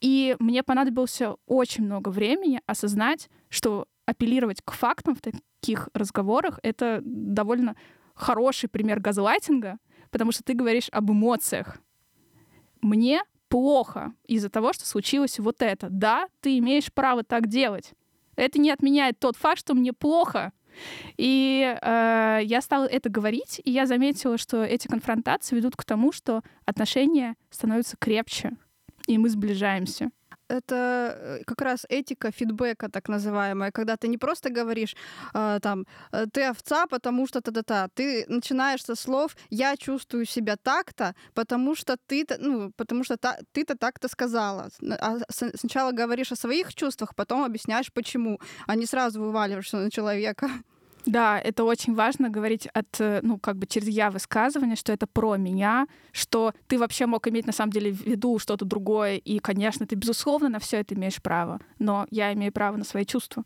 [0.00, 7.00] И мне понадобилось очень много времени осознать, что апеллировать к фактам в таких разговорах— это
[7.02, 7.76] довольно
[8.14, 9.78] хороший пример газлайтинга,
[10.10, 11.78] потому что ты говоришь об эмоциях.
[12.80, 15.88] Мне плохо из-за того, что случилось вот это.
[15.90, 17.92] Да, ты имеешь право так делать.
[18.36, 20.52] Это не отменяет тот факт, что мне плохо.
[21.16, 26.12] И э, я стала это говорить, и я заметила, что эти конфронтации ведут к тому,
[26.12, 28.56] что отношения становятся крепче,
[29.06, 30.10] и мы сближаемся
[30.48, 34.96] это э, как раз этика фидбэка, так называемая, когда ты не просто говоришь
[35.34, 40.56] э, там «Э, ты овца, потому что та-та-та, ты начинаешь со слов я чувствую себя
[40.56, 44.68] так-то, потому что ты ну потому что та, ты-то так-то сказала.
[45.00, 50.48] А сначала говоришь о своих чувствах, потом объясняешь почему, а не сразу вываливаешься на человека.
[51.06, 55.06] Да, это очень важно говорить от, э, ну, как бы через я высказывание, что это
[55.06, 59.38] про меня, что ты вообще мог иметь на самом деле в виду что-то другое, и,
[59.38, 63.44] конечно, ты, безусловно, на все это имеешь право, но я имею право на свои чувства.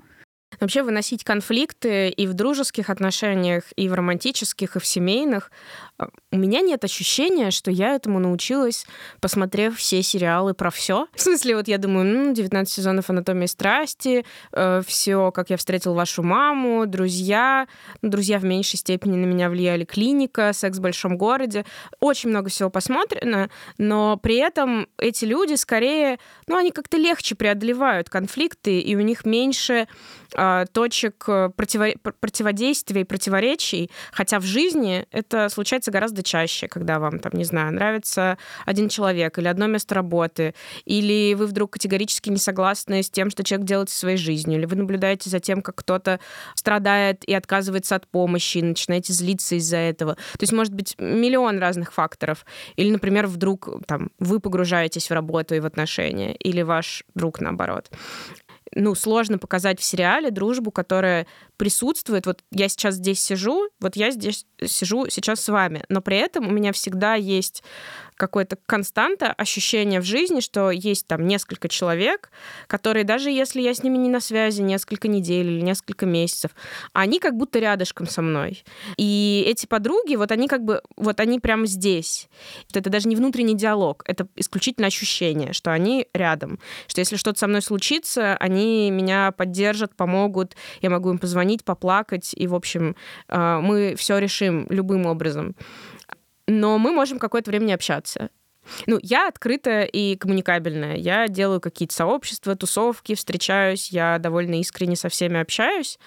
[0.58, 5.50] Вообще выносить конфликты и в дружеских отношениях, и в романтических, и в семейных.
[5.96, 8.84] А, у меня нет ощущения, что я этому научилась,
[9.20, 11.06] посмотрев все сериалы про все.
[11.14, 15.94] В смысле, вот я думаю, ну, 19 сезонов «Анатомии страсти», э, все, как я встретил
[15.94, 17.68] вашу маму, друзья.
[18.02, 21.64] Ну, друзья в меньшей степени на меня влияли клиника, секс в большом городе.
[22.00, 28.10] Очень много всего посмотрено, но при этом эти люди скорее, ну, они как-то легче преодолевают
[28.10, 29.86] конфликты, и у них меньше
[30.72, 31.88] точек э, противо
[32.20, 37.72] противодействия и противоречий, хотя в жизни это случается гораздо чаще, когда вам, там, не знаю,
[37.74, 43.30] нравится один человек или одно место работы, или вы вдруг категорически не согласны с тем,
[43.30, 46.20] что человек делает со своей жизнью, или вы наблюдаете за тем, как кто-то
[46.54, 50.14] страдает и отказывается от помощи, и начинаете злиться из-за этого.
[50.14, 52.46] То есть может быть миллион разных факторов.
[52.76, 57.90] Или, например, вдруг там, вы погружаетесь в работу и в отношения, или ваш друг наоборот
[58.74, 62.26] ну, сложно показать в сериале дружбу, которая присутствует.
[62.26, 66.46] Вот я сейчас здесь сижу, вот я здесь сижу сейчас с вами, но при этом
[66.48, 67.62] у меня всегда есть
[68.20, 72.30] какое-то константа, ощущение в жизни, что есть там несколько человек,
[72.66, 76.50] которые даже если я с ними не на связи несколько недель или несколько месяцев,
[76.92, 78.62] они как будто рядышком со мной.
[78.98, 82.28] И эти подруги, вот они как бы, вот они прямо здесь.
[82.74, 87.46] Это даже не внутренний диалог, это исключительно ощущение, что они рядом, что если что-то со
[87.46, 88.59] мной случится, они
[88.90, 92.96] меня поддержат, помогут, я могу им позвонить, поплакать, и, в общем,
[93.28, 95.54] э, мы все решим любым образом
[96.50, 98.30] но мы можем какое-то время не общаться.
[98.86, 100.96] Ну, я открытая и коммуникабельная.
[100.96, 105.98] Я делаю какие-то сообщества, тусовки, встречаюсь, я довольно искренне со всеми общаюсь.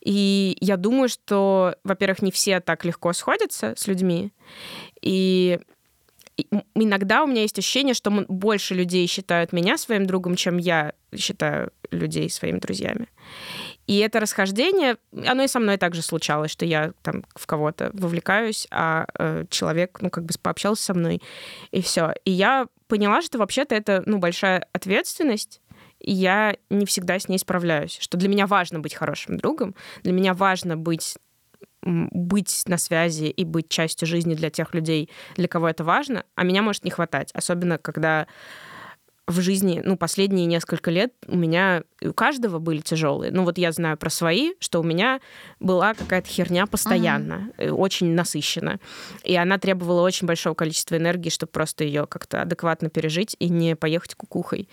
[0.00, 4.32] И я думаю, что, во-первых, не все так легко сходятся с людьми.
[5.02, 5.58] И
[6.74, 11.72] иногда у меня есть ощущение, что больше людей считают меня своим другом, чем я считаю
[11.90, 13.08] людей своими друзьями.
[13.86, 14.96] И это расхождение,
[15.26, 19.98] оно и со мной также случалось, что я там в кого-то вовлекаюсь, а э, человек,
[20.00, 21.22] ну, как бы пообщался со мной,
[21.70, 22.12] и все.
[22.24, 25.60] И я поняла, что вообще-то это, ну, большая ответственность,
[26.00, 27.96] и я не всегда с ней справляюсь.
[28.00, 31.16] Что для меня важно быть хорошим другом, для меня важно быть
[31.82, 36.44] быть на связи и быть частью жизни для тех людей, для кого это важно, а
[36.44, 37.30] меня может не хватать.
[37.32, 38.26] Особенно, когда
[39.26, 43.32] в жизни, ну, последние несколько лет у меня у каждого были тяжелые.
[43.32, 45.20] Ну, вот я знаю про свои, что у меня
[45.58, 47.70] была какая-то херня постоянно, uh-huh.
[47.70, 48.78] очень насыщена.
[49.24, 53.74] И она требовала очень большого количества энергии, чтобы просто ее как-то адекватно пережить и не
[53.74, 54.68] поехать кукухой.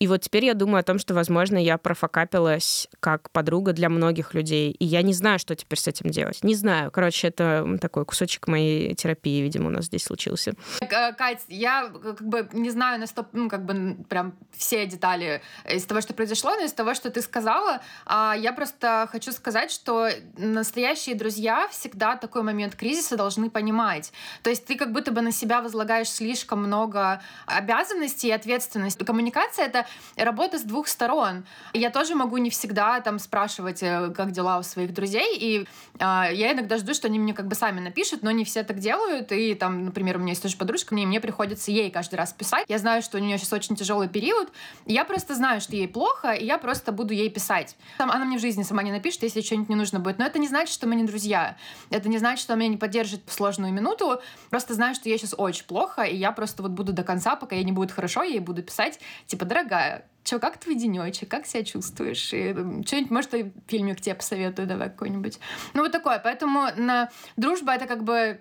[0.00, 4.34] И вот теперь я думаю о том, что, возможно, я профокапилась как подруга для многих
[4.34, 4.72] людей.
[4.72, 6.42] И я не знаю, что теперь с этим делать.
[6.42, 6.90] Не знаю.
[6.90, 10.54] Короче, это такой кусочек моей терапии, видимо, у нас здесь случился.
[10.80, 15.42] Э, Кать, я как бы не знаю на стоп, ну, как бы прям все детали
[15.68, 19.70] из того, что произошло, но из того, что ты сказала, а, я просто хочу сказать,
[19.70, 24.12] что настоящие друзья всегда такой момент кризиса должны понимать.
[24.42, 29.02] То есть ты как будто бы на себя возлагаешь слишком много обязанностей и ответственности.
[29.04, 29.86] Коммуникация— это
[30.16, 31.44] работа с двух сторон.
[31.72, 35.66] Я тоже могу не всегда там спрашивать, э, как дела у своих друзей, и
[35.98, 38.78] а, я иногда жду, что они мне как бы сами напишут, но не все так
[38.78, 42.32] делают, и там, например, у меня есть тоже подружка, мне, мне приходится ей каждый раз
[42.32, 42.64] писать.
[42.68, 44.48] Я знаю, что у нее сейчас очень тяжелый период,
[44.86, 47.76] я просто знаю, что ей плохо, и я просто буду ей писать.
[47.98, 50.18] Там, она мне в жизни сама не напишет, если что-нибудь не нужно будет.
[50.18, 51.56] Но это не значит, что мы не друзья.
[51.90, 54.20] Это не значит, что она меня не поддержит в сложную минуту.
[54.50, 57.56] Просто знаю, что ей сейчас очень плохо, и я просто вот буду до конца, пока
[57.56, 61.46] ей не будет хорошо, я ей буду писать, типа, дорогая, Че, как твой денечек, как
[61.46, 62.32] себя чувствуешь?
[62.32, 62.52] И
[62.86, 63.34] что-нибудь, может,
[63.66, 65.40] фильмик тебе посоветую, давай какой-нибудь.
[65.74, 66.20] Ну, вот такое.
[66.20, 68.40] Поэтому на дружба— это как бы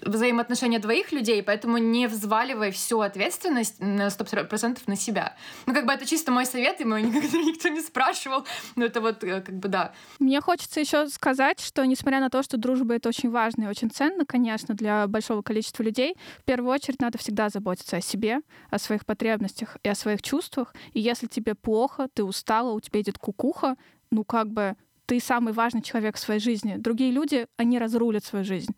[0.00, 5.36] взаимоотношения двоих людей, поэтому не взваливай всю ответственность на 100% на себя.
[5.66, 8.46] Ну, как бы это чисто мой совет, и мой никогда никто не спрашивал.
[8.76, 9.92] Но это вот э, как бы да.
[10.18, 13.90] Мне хочется еще сказать, что несмотря на то, что дружба— это очень важно и очень
[13.90, 18.40] ценно, конечно, для большого количества людей, в первую очередь надо всегда заботиться о себе,
[18.70, 20.74] о своих потребностях и о своих чувствах.
[20.92, 23.76] И если тебе плохо, ты устала, у тебя идет кукуха,
[24.10, 24.76] ну как бы
[25.06, 26.76] ты самый важный человек в своей жизни.
[26.76, 28.74] Другие люди, они разрулят свою жизнь.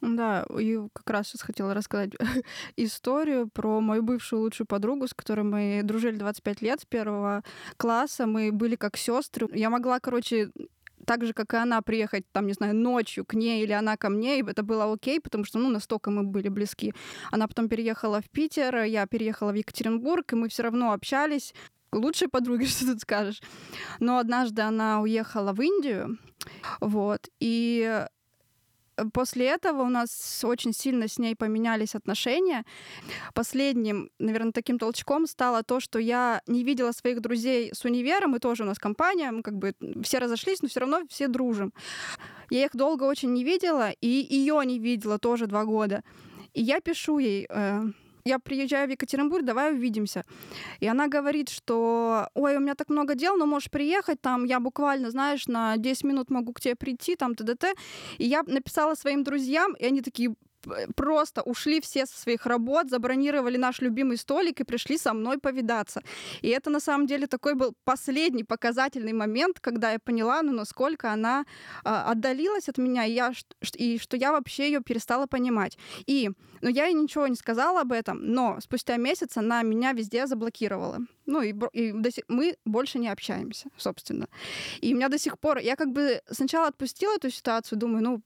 [0.00, 2.12] Да, и как раз сейчас хотела рассказать
[2.76, 7.44] историю про мою бывшую лучшую подругу, с которой мы дружили 25 лет с первого
[7.76, 8.26] класса.
[8.26, 9.46] Мы были как сестры.
[9.52, 10.50] Я могла, короче,
[11.06, 14.08] так же, как и она, приехать, там, не знаю, ночью к ней или она ко
[14.08, 16.94] мне, и это было окей, потому что, ну, настолько мы были близки.
[17.30, 21.54] Она потом переехала в Питер, я переехала в Екатеринбург, и мы все равно общались.
[21.92, 23.42] Лучшие подруги, что тут скажешь.
[23.98, 26.18] Но однажды она уехала в Индию,
[26.80, 28.06] вот, и
[29.12, 32.64] после этого у нас очень сильно с ней поменялись отношения.
[33.34, 38.38] Последним, наверное, таким толчком стало то, что я не видела своих друзей с универом, и
[38.38, 41.72] тоже у нас компания, мы как бы все разошлись, но все равно все дружим.
[42.50, 46.02] Я их долго очень не видела, и ее не видела тоже два года.
[46.52, 47.82] И я пишу ей, э,
[48.24, 50.24] я приезжаю в Екатеринбург, давай увидимся.
[50.80, 54.60] И она говорит, что, ой, у меня так много дел, но можешь приехать, там, я
[54.60, 57.74] буквально, знаешь, на 10 минут могу к тебе прийти, там, т.д.т.
[58.18, 60.34] И я написала своим друзьям, и они такие,
[60.94, 66.02] просто ушли все со своих работ, забронировали наш любимый столик и пришли со мной повидаться.
[66.42, 71.12] И это на самом деле такой был последний показательный момент, когда я поняла, ну, насколько
[71.12, 71.44] она
[71.84, 73.32] э, отдалилась от меня, и, я,
[73.74, 75.78] и что я вообще ее перестала понимать.
[76.06, 76.30] И,
[76.60, 80.98] ну, я ей ничего не сказала об этом, но спустя месяц она меня везде заблокировала.
[81.26, 84.26] Ну, и, и до сих, мы больше не общаемся, собственно.
[84.80, 85.58] И у меня до сих пор...
[85.58, 88.22] Я как бы сначала отпустила эту ситуацию, думаю, ну,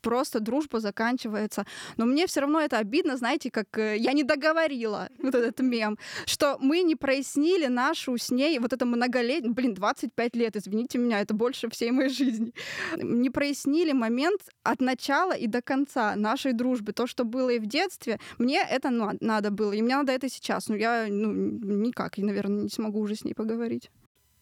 [0.00, 1.64] просто дружба заканчивается.
[1.96, 5.98] Но мне все равно это обидно, знаете, как э, я не договорила, вот этот мем,
[6.26, 11.20] что мы не прояснили нашу с ней вот это многолетие, блин, 25 лет, извините меня,
[11.20, 12.52] это больше всей моей жизни,
[12.96, 16.92] не прояснили момент от начала и до конца нашей дружбы.
[16.92, 20.28] То, что было и в детстве, мне это ну, надо было, и мне надо это
[20.28, 20.68] сейчас.
[20.68, 23.90] Но я ну, никак, наверное, не смогу уже с ней поговорить.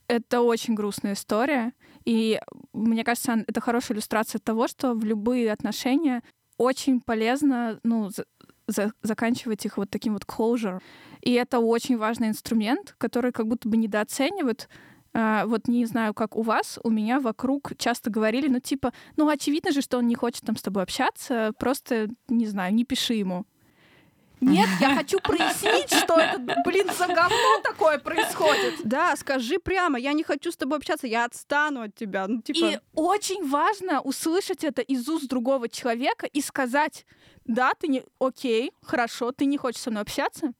[0.08, 1.72] Это очень грустная история.
[2.04, 2.40] И
[2.72, 6.22] мне кажется, это хорошая иллюстрация того, что в любые отношения
[6.56, 8.24] очень полезно ну, за,
[8.68, 10.80] за, заканчивать их вот таким вот closure.
[11.20, 14.68] И это очень важный инструмент, который как будто бы недооценивают.
[15.12, 19.28] А, вот не знаю, как у вас, у меня вокруг часто говорили, ну типа, ну
[19.28, 23.14] очевидно же, что он не хочет там с тобой общаться, просто, не знаю, не пиши
[23.14, 23.46] ему.
[24.40, 28.80] Нет, я хочу прояснить, что это, блин, за говно такое происходит.
[28.84, 32.26] Да, скажи прямо, я не хочу с тобой общаться, я отстану от тебя.
[32.28, 32.66] Ну, типа...
[32.66, 37.06] И очень важно услышать это из уст другого человека и сказать,
[37.44, 38.04] да, ты не...
[38.18, 40.52] Окей, хорошо, ты не хочешь со мной общаться,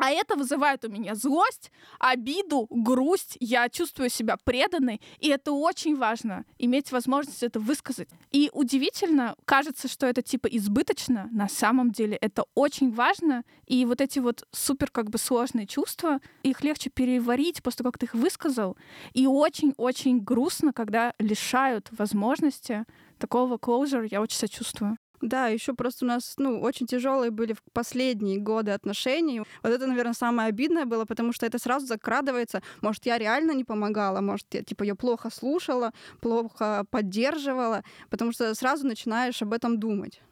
[0.00, 3.36] А это вызывает у меня злость, обиду, грусть.
[3.38, 5.02] Я чувствую себя преданной.
[5.18, 8.08] И это очень важно, иметь возможность это высказать.
[8.30, 11.28] И удивительно, кажется, что это типа избыточно.
[11.30, 13.44] На самом деле это очень важно.
[13.66, 17.98] И вот эти вот супер как бы сложные чувства, их легче переварить после того, как
[17.98, 18.78] ты их высказал.
[19.12, 22.86] И очень-очень грустно, когда лишают возможности
[23.18, 24.08] такого closure.
[24.10, 24.96] Я очень сочувствую.
[25.20, 29.40] Да, еще просто у нас, ну, очень тяжелые были последние годы отношений.
[29.62, 32.62] Вот это, наверное, самое обидное было, потому что это сразу закрадывается.
[32.80, 38.54] Может, я реально не помогала, может, я, типа, ее плохо слушала, плохо поддерживала, потому что
[38.54, 40.22] сразу начинаешь об этом думать.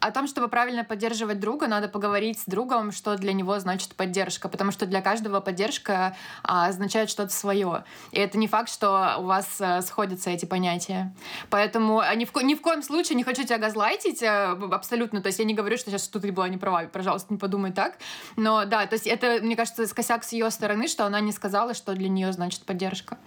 [0.00, 4.48] О том, чтобы правильно поддерживать друга, надо поговорить с другом, что для него значит поддержка,
[4.48, 7.84] потому что для каждого поддержка а, означает что-то свое.
[8.12, 11.12] И это не факт, что у вас а, сходятся эти понятия.
[11.50, 15.20] Поэтому а, ни, в, ни в коем случае не хочу тебя газлайтить а, абсолютно.
[15.20, 17.98] То есть я не говорю, что сейчас что ты была не пожалуйста, не подумай так.
[18.36, 21.74] Но да, то есть это, мне кажется, косяк с ее стороны, что она не сказала,
[21.74, 23.18] что для нее значит поддержка.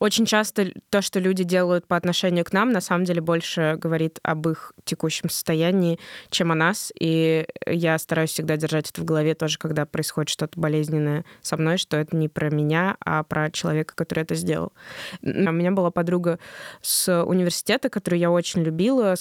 [0.00, 4.18] Очень часто то, что люди делают по отношению к нам, на самом деле больше говорит
[4.22, 5.98] об их текущем состоянии,
[6.30, 6.90] чем о нас.
[6.98, 11.76] И я стараюсь всегда держать это в голове тоже, когда происходит что-то болезненное со мной,
[11.76, 14.72] что это не про меня, а про человека, который это сделал.
[15.20, 16.38] У меня была подруга
[16.80, 19.14] с университета, которую я очень любила.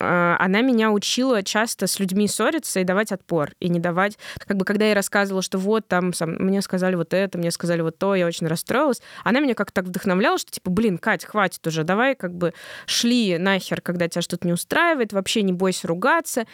[0.00, 4.18] А, она меня учила часто с людьми ссориться и давать отпор, и не давать...
[4.46, 7.96] Как бы, когда я рассказывала, что вот там мне сказали вот это, мне сказали вот
[7.96, 11.66] то, я очень расстроилась, она меня как-то так вдохновляла вдохновляла, что типа, блин, Кать, хватит
[11.66, 12.52] уже, давай как бы
[12.86, 16.46] шли нахер, когда тебя что-то не устраивает, вообще не бойся ругаться.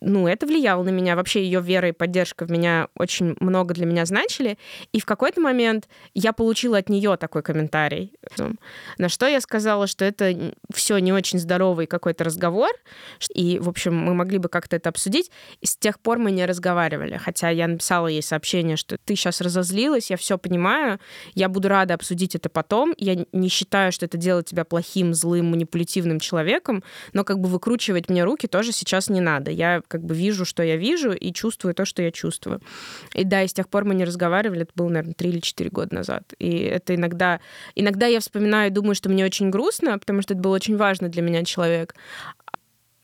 [0.00, 1.16] Ну, это влияло на меня.
[1.16, 4.58] Вообще ее вера и поддержка в меня очень много для меня значили.
[4.92, 8.12] И в какой-то момент я получила от нее такой комментарий,
[8.98, 12.70] на что я сказала, что это все не очень здоровый какой-то разговор,
[13.34, 15.30] и, в общем, мы могли бы как-то это обсудить.
[15.60, 17.16] И с тех пор мы не разговаривали.
[17.16, 20.98] Хотя я написала ей сообщение, что ты сейчас разозлилась, я все понимаю,
[21.34, 25.50] я буду рада обсудить это потом, я не считаю, что это делает тебя плохим, злым,
[25.50, 26.82] манипулятивным человеком,
[27.12, 29.50] но как бы выкручивать мне руки тоже сейчас не надо.
[29.50, 32.60] Я как бы вижу, что я вижу, и чувствую то, что я чувствую.
[33.14, 35.70] И да, и с тех пор мы не разговаривали, это было, наверное, три или четыре
[35.70, 36.34] года назад.
[36.38, 37.40] И это иногда...
[37.74, 41.08] Иногда я вспоминаю и думаю, что мне очень грустно, потому что это был очень важный
[41.08, 41.94] для меня человек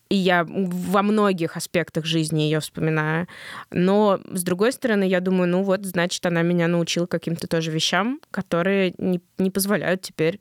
[0.09, 3.27] и я во многих аспектах жизни ее вспоминаю.
[3.71, 8.21] Но, с другой стороны, я думаю, ну вот, значит, она меня научила каким-то тоже вещам,
[8.31, 10.41] которые не, не позволяют теперь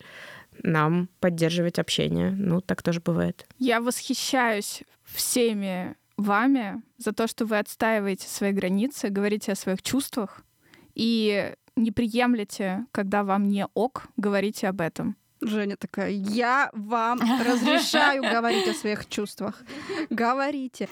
[0.63, 2.31] нам поддерживать общение.
[2.31, 3.45] Ну, так тоже бывает.
[3.59, 10.43] Я восхищаюсь всеми вами за то, что вы отстаиваете свои границы, говорите о своих чувствах
[10.93, 15.17] и не приемлете, когда вам не ок, говорите об этом.
[15.47, 19.63] Женя такая, я вам разрешаю говорить о своих чувствах.
[20.09, 20.87] Говорите.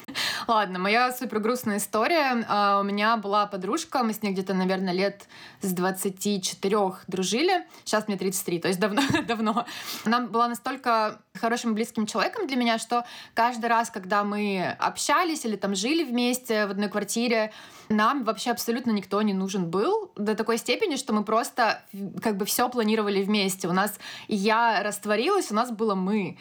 [0.48, 2.46] Ладно, моя супер грустная история.
[2.48, 5.28] А, у меня была подружка, мы с ней где-то, наверное, лет
[5.62, 6.78] с 24
[7.08, 7.66] дружили.
[7.86, 9.02] Сейчас мне 33, то есть давно.
[9.28, 9.66] давно.
[10.06, 15.56] Она была настолько хорошим близким человеком для меня, что каждый раз, когда мы общались или
[15.56, 17.54] там жили вместе в одной квартире,
[17.90, 21.82] нам вообще абсолютно никто не нужен был до такой степени, что мы просто
[22.22, 23.68] как бы все планировали вместе.
[23.68, 26.38] У нас я растворилась, у нас было мы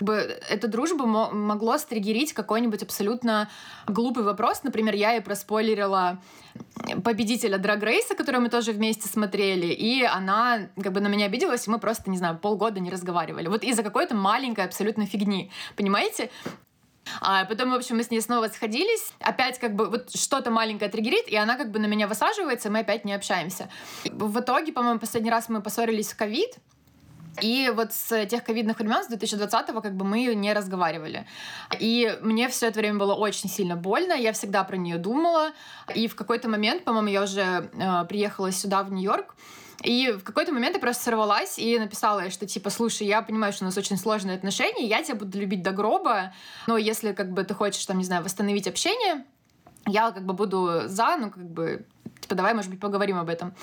[0.00, 3.48] эта дружба могло стригерить какой-нибудь абсолютно
[3.86, 4.62] глупый вопрос.
[4.62, 6.20] Например, я ей проспойлерила
[7.04, 11.66] победителя Драг Рейса, который мы тоже вместе смотрели, и она как бы на меня обиделась,
[11.66, 13.48] и мы просто, не знаю, полгода не разговаривали.
[13.48, 16.30] Вот из-за какой-то маленькой абсолютно фигни, понимаете?
[17.20, 19.12] А потом, в общем, мы с ней снова сходились.
[19.20, 22.70] Опять как бы вот что-то маленькое триггерит, и она как бы на меня высаживается, и
[22.70, 23.68] мы опять не общаемся.
[24.04, 26.56] В итоге, по-моему, последний раз мы поссорились в ковид,
[27.42, 31.26] и вот с тех ковидных времен, с 2020-го, как бы мы не разговаривали.
[31.78, 35.52] И мне все это время было очень сильно больно, я всегда про нее думала.
[35.94, 39.34] И в какой-то момент, по-моему, я уже э, приехала сюда, в Нью-Йорк,
[39.82, 43.64] и в какой-то момент я просто сорвалась и написала что типа, слушай, я понимаю, что
[43.64, 46.34] у нас очень сложные отношения, я тебя буду любить до гроба,
[46.66, 49.24] но если как бы ты хочешь, там, не знаю, восстановить общение,
[49.86, 51.86] я как бы буду за, ну как бы
[52.20, 53.54] типа, давай, может быть, поговорим об этом.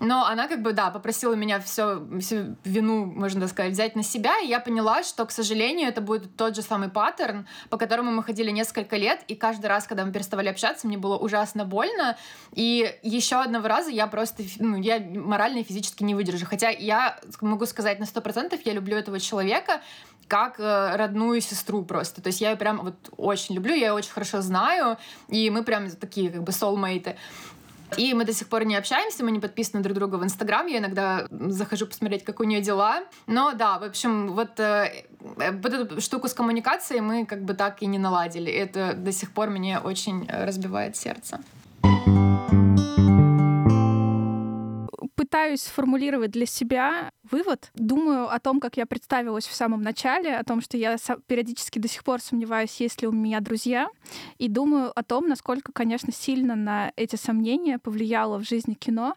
[0.00, 4.02] Но она как бы, да, попросила меня все, всю вину, можно так сказать, взять на
[4.02, 8.10] себя, и я поняла, что, к сожалению, это будет тот же самый паттерн, по которому
[8.10, 12.16] мы ходили несколько лет, и каждый раз, когда мы переставали общаться, мне было ужасно больно,
[12.52, 16.46] и еще одного раза я просто, ну, я морально и физически не выдержу.
[16.46, 19.80] Хотя я могу сказать на сто процентов, я люблю этого человека,
[20.28, 22.22] как э, родную сестру просто.
[22.22, 24.98] То есть я ее прям вот очень люблю, я ее очень хорошо знаю,
[25.28, 27.16] и мы прям такие как бы soulmate.
[27.96, 30.66] И мы до сих пор не общаемся, мы не подписаны друг друга в Инстаграм.
[30.66, 33.04] Я иногда захожу посмотреть, как у нее дела.
[33.26, 35.04] Но да, в общем, вот э,
[35.38, 38.50] э, вот эту штуку с коммуникацией мы как бы так и не наладили.
[38.50, 41.40] Это до сих пор мне очень э, разбивает сердце.
[45.24, 47.70] Пытаюсь сформулировать для себя вывод.
[47.74, 50.96] Думаю о том, как я представилась в самом начале, о том, что я
[51.26, 53.88] периодически до сих пор сомневаюсь, есть ли у меня друзья,
[54.36, 59.14] и думаю о том, насколько, конечно, сильно на эти сомнения повлияло в жизни кино,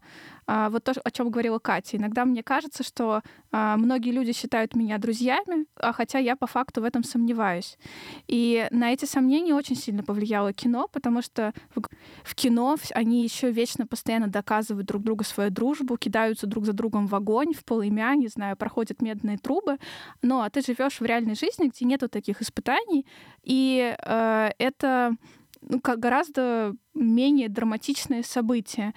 [0.47, 1.97] вот то, о чем говорила Катя.
[1.97, 3.21] Иногда мне кажется, что
[3.51, 7.77] а, многие люди считают меня друзьями, а хотя я по факту в этом сомневаюсь.
[8.27, 13.85] И на эти сомнения очень сильно повлияло кино, потому что в, кино они еще вечно
[13.85, 18.27] постоянно доказывают друг другу свою дружбу, кидаются друг за другом в огонь, в полымя, не
[18.27, 19.77] знаю, проходят медные трубы.
[20.21, 23.05] Но а ты живешь в реальной жизни, где нету таких испытаний,
[23.43, 25.15] и э, это
[25.61, 28.93] ну, как гораздо менее драматичное событие.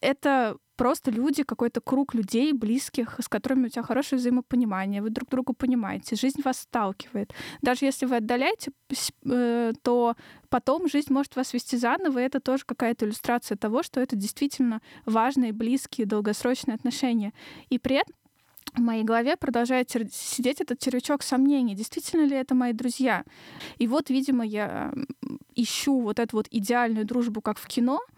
[0.00, 5.28] Это просто люди, какой-то круг людей, близких, с которыми у тебя хорошее взаимопонимание, вы друг
[5.28, 7.32] друга понимаете, жизнь вас сталкивает.
[7.62, 8.72] Даже если вы отдаляете,
[9.24, 10.14] э, то
[10.48, 14.80] потом жизнь может вас вести заново, и это тоже какая-то иллюстрация того, что это действительно
[15.06, 17.32] важные, близкие, долгосрочные отношения.
[17.70, 18.14] И при этом
[18.74, 23.24] в моей голове продолжает сидеть этот червячок сомнений, действительно ли это мои друзья.
[23.78, 24.92] И вот, видимо, я
[25.54, 28.00] ищу вот эту вот идеальную дружбу, как в кино—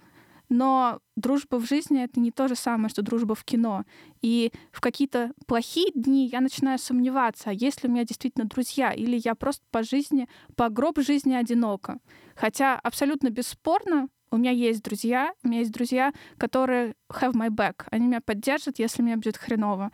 [0.49, 3.85] но дружба в жизни— это не то же самое, что дружба в кино.
[4.23, 8.93] И в какие-то плохие дни я начинаю сомневаться, а есть ли у меня действительно друзья,
[8.93, 11.99] или я просто по жизни, по гроб жизни одинока.
[12.35, 17.87] Хотя абсолютно бесспорно, у меня есть друзья, у меня есть друзья, которые have my back.
[17.91, 19.91] Они меня поддержат, если мне будет хреново.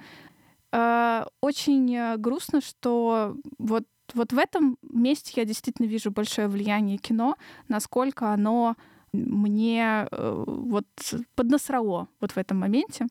[0.73, 6.99] А, очень э, грустно, что вот, вот в этом месте я действительно вижу большое влияние
[6.99, 7.37] кино,
[7.69, 8.75] насколько оно
[9.15, 10.87] мне э, вот
[11.35, 13.07] поднасрало вот в этом моменте.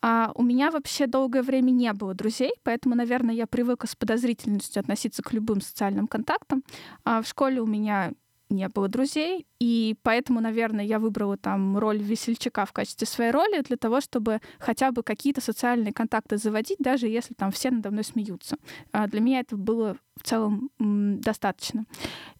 [0.00, 4.80] А у меня вообще долгое время не было друзей, поэтому, наверное, я привыкла с подозрительностью
[4.80, 6.62] относиться к любым социальным контактам.
[7.04, 8.12] А в школе у меня
[8.50, 13.62] не было друзей, и поэтому, наверное, я выбрала там роль весельчака в качестве своей роли
[13.62, 18.04] для того, чтобы хотя бы какие-то социальные контакты заводить, даже если там все надо мной
[18.04, 18.56] смеются.
[18.92, 21.84] А для меня это было в целом достаточно.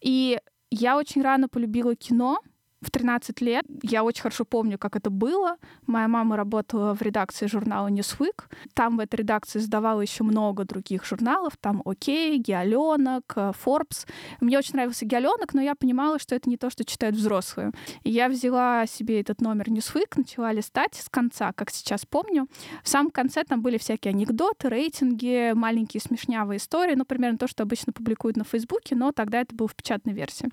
[0.01, 0.39] И
[0.75, 2.41] я очень рано полюбила кино,
[2.85, 3.65] в 13 лет.
[3.83, 5.57] Я очень хорошо помню, как это было.
[5.87, 8.45] Моя мама работала в редакции журнала Newsweek.
[8.75, 11.57] Там в этой редакции издавала еще много других журналов.
[11.61, 14.07] Там «Окей», «Геоленок», «Forbes».
[14.41, 17.73] Мне очень нравился «Геоленок», но я понимала, что это не то, что читают взрослые.
[18.03, 22.47] И я взяла себе этот номер Newsweek, начала листать с конца, как сейчас помню.
[22.83, 26.95] В самом конце там были всякие анекдоты, рейтинги, маленькие смешнявые истории.
[26.95, 30.49] Ну, примерно то, что обычно публикуют на Фейсбуке, но тогда это было в печатной версии.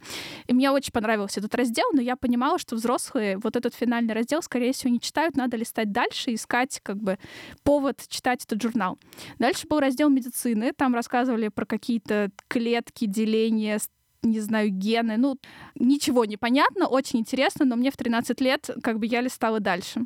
[0.47, 4.41] И мне очень понравился этот раздел, но я понимала, что взрослые вот этот финальный раздел,
[4.41, 7.17] скорее всего, не читают, надо листать дальше, искать как бы
[7.63, 8.97] повод читать этот журнал.
[9.39, 13.80] Дальше был раздел медицины, там рассказывали про какие-то клетки, деления,
[14.22, 15.17] не знаю, гены.
[15.17, 15.38] Ну,
[15.76, 20.01] ничего не понятно, очень интересно, но мне в 13 лет как бы я листала дальше.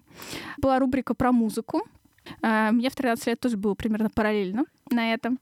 [0.58, 1.84] Была рубрика про музыку.
[2.42, 5.40] Э, мне в 13 лет тоже было примерно параллельно на этом.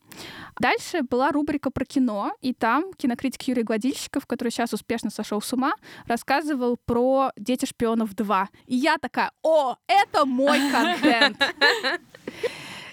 [0.59, 5.51] Дальше была рубрика про кино, и там кинокритик Юрий Гладильщиков, который сейчас успешно сошел с
[5.53, 5.73] ума,
[6.05, 8.47] рассказывал про «Дети шпионов 2».
[8.67, 11.37] И я такая, о, это мой контент!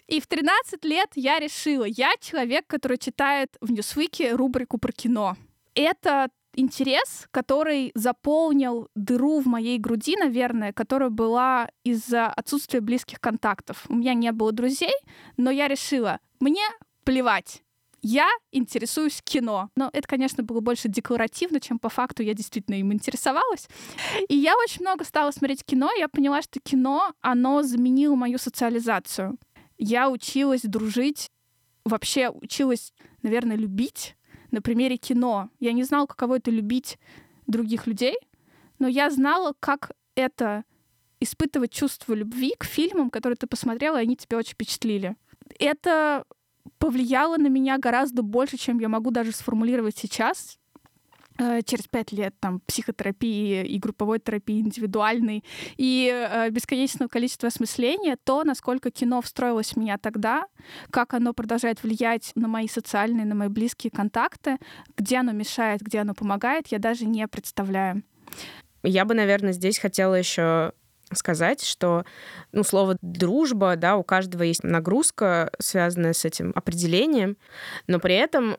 [0.09, 5.37] И в 13 лет я решила, я человек, который читает в Ньюсвике рубрику про кино.
[5.75, 6.31] Это
[6.61, 13.85] интерес, который заполнил дыру в моей груди, наверное, которая была из-за отсутствия близких контактов.
[13.89, 14.95] У меня не было друзей,
[15.37, 16.63] но я решила, мне
[17.05, 17.63] плевать.
[18.03, 19.69] Я интересуюсь кино.
[19.77, 23.69] Но это, конечно, было больше декларативно, чем по факту я действительно им интересовалась.
[24.29, 28.39] И я очень много стала смотреть кино, и я поняла, что кино, оно заменило мою
[28.39, 29.39] социализацию.
[29.77, 31.31] Я училась дружить,
[31.85, 32.93] вообще училась,
[33.23, 34.17] наверное, любить
[34.51, 35.51] на примере кино.
[35.59, 36.99] Я не знала, каково это любить
[37.47, 38.17] других людей,
[38.79, 40.65] но я знала, как это
[41.21, 45.17] испытывать чувство любви к фильмам, которые ты посмотрела, и они тебя очень впечатлили.
[45.59, 46.25] Это
[46.79, 50.59] повлияло на меня гораздо больше, чем я могу даже сформулировать сейчас.
[51.41, 55.43] Э, через пять лет там психотерапии и групповой терапии индивидуальной
[55.79, 60.45] и э, бесконечного количества осмысления, то, насколько кино встроилось в меня тогда,
[60.91, 64.59] как оно продолжает влиять на мои социальные, на мои близкие контакты,
[64.99, 68.03] где оно мешает, где оно помогает, я даже не представляю.
[68.83, 70.73] Я бы, наверное, здесь хотела еще
[71.13, 72.05] сказать, что,
[72.53, 77.37] ну, слово «дружба», да, у каждого есть нагрузка, связанная с этим определением,
[77.87, 78.57] но при этом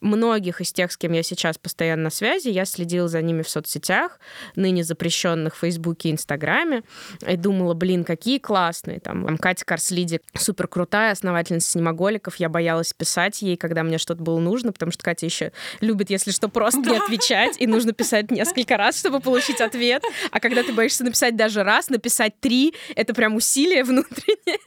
[0.00, 3.48] многих из тех, с кем я сейчас постоянно на связи, я следила за ними в
[3.48, 4.20] соцсетях,
[4.56, 6.82] ныне запрещенных в Фейсбуке и Инстаграме,
[7.26, 9.00] и думала, блин, какие классные.
[9.00, 12.36] Там, там Катя Карслиди супер крутая, основательница синемоголиков.
[12.36, 16.30] Я боялась писать ей, когда мне что-то было нужно, потому что Катя еще любит, если
[16.30, 20.02] что, просто не отвечать, и нужно писать несколько раз, чтобы получить ответ.
[20.30, 24.58] А когда ты боишься написать даже раз, написать три, это прям усилие внутреннее.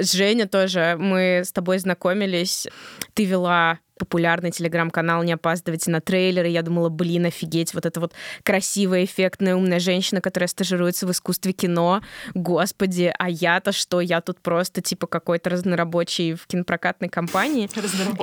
[0.00, 2.68] Женя тоже, мы с тобой знакомились,
[3.14, 6.48] ты вела популярный телеграм-канал «Не опаздывайте на трейлеры».
[6.48, 11.52] Я думала, блин, офигеть, вот эта вот красивая, эффектная, умная женщина, которая стажируется в искусстве
[11.52, 12.02] кино.
[12.34, 14.00] Господи, а я-то что?
[14.00, 17.68] Я тут просто типа какой-то разнорабочий в кинопрокатной компании.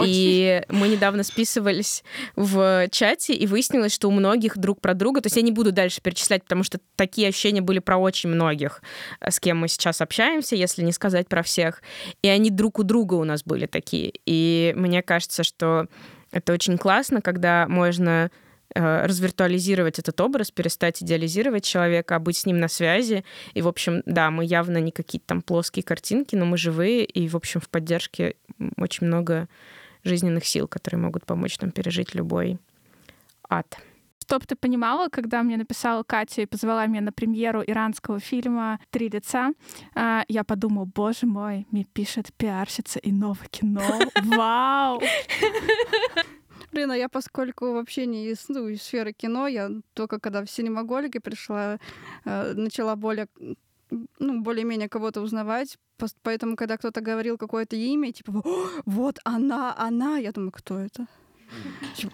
[0.06, 2.04] И мы недавно списывались
[2.36, 5.72] в чате, и выяснилось, что у многих друг про друга, то есть я не буду
[5.72, 8.82] дальше перечислять, потому что такие ощущения были про очень многих,
[9.28, 11.82] с кем мы сейчас общаемся, если не сказать про всех.
[12.22, 14.14] И они друг у друга у нас были такие.
[14.26, 15.88] И мне кажется, что что
[16.32, 18.30] это очень классно, когда можно
[18.76, 23.24] э, развиртуализировать этот образ, перестать идеализировать человека, а быть с ним на связи.
[23.54, 27.30] И, в общем, да, мы явно не какие-то там плоские картинки, но мы живые, и,
[27.30, 28.36] в общем, в поддержке
[28.78, 29.48] очень много
[30.04, 32.58] жизненных сил, которые могут помочь нам пережить любой
[33.48, 33.78] ад.
[34.34, 39.08] Чтоб ты понимала, когда мне написала Катя и позвала меня на премьеру иранского фильма «Три
[39.08, 39.52] лица»,
[39.94, 43.84] а, я подумала, боже мой, мне пишет пиарщица иного кино.
[44.24, 45.00] Вау!
[46.72, 50.50] Блин, а я поскольку вообще не из, ну, из сферы кино, я только когда в
[50.50, 51.78] синемаголике пришла,
[52.26, 53.28] э, начала более
[54.18, 55.78] ну, более-менее кого-то узнавать,
[56.24, 58.42] поэтому, когда кто-то говорил какое-то имя, типа,
[58.86, 61.06] вот она, она, я думаю, кто это?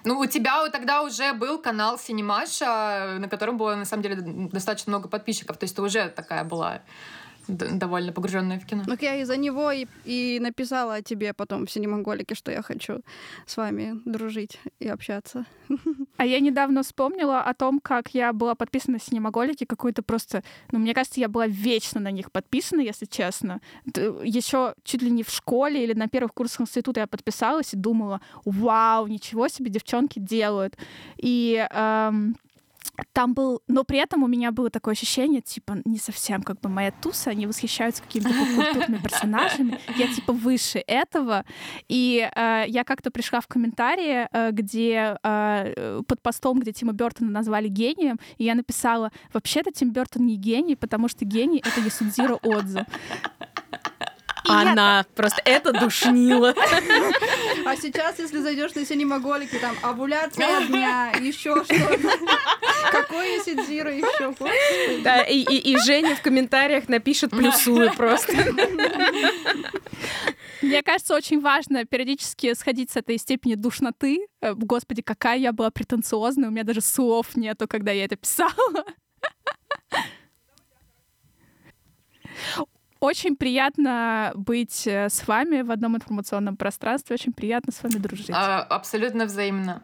[0.04, 4.92] Ну, у тебя тогда уже был канал Синемаша, на котором было, на самом деле, достаточно
[4.92, 5.58] много подписчиков.
[5.58, 6.82] То есть ты уже такая была
[7.50, 8.84] довольно погруженная в кино.
[8.86, 13.02] Так я из-за него и, и написала тебе потом в Синемонголике, что я хочу
[13.46, 15.46] с вами дружить и общаться.
[16.18, 20.44] А я недавно вспомнила о том, как я была подписана на Синемоголики, какой-то просто...
[20.72, 23.62] Ну, мне кажется, я была вечно на них подписана, если честно.
[23.86, 28.20] Еще чуть ли не в школе или на первых курсах института я подписалась и думала,
[28.44, 30.78] вау, ничего себе девчонки делают.
[31.18, 32.36] И эм,
[33.14, 36.70] там был, но при этом у меня было такое ощущение, типа, не совсем как бы
[36.70, 41.46] моя туса, они восхищаются какими-то культурными персонажами, я типа выше этого,
[41.88, 47.30] и э, я как-то пришла в комментарии, э, где э, под постом, где Тима Бертона
[47.32, 52.36] назвали гением, и я написала, вообще-то Тим Бертон не гений, потому что гений— это Ясудзиро
[52.44, 52.86] Отзу.
[54.50, 56.54] Она просто это душнила.
[57.66, 62.00] А сейчас, если зайдешь на синемоголики, там овуляция дня, еще что-то.
[62.92, 64.34] Какое сидзира еще?
[65.04, 68.34] Да, и, и, и Женя в комментариях напишет плюсую просто.
[70.62, 74.28] Мне кажется, очень важно периодически сходить с этой степени душноты.
[74.42, 78.52] Э, господи, какая я была претенциозная, у меня даже слов нету, когда я это писала.
[83.00, 87.14] Очень приятно быть э, с вами в одном информационном пространстве.
[87.14, 88.32] Очень приятно с вами дружить.
[88.32, 89.84] А, абсолютно взаимно.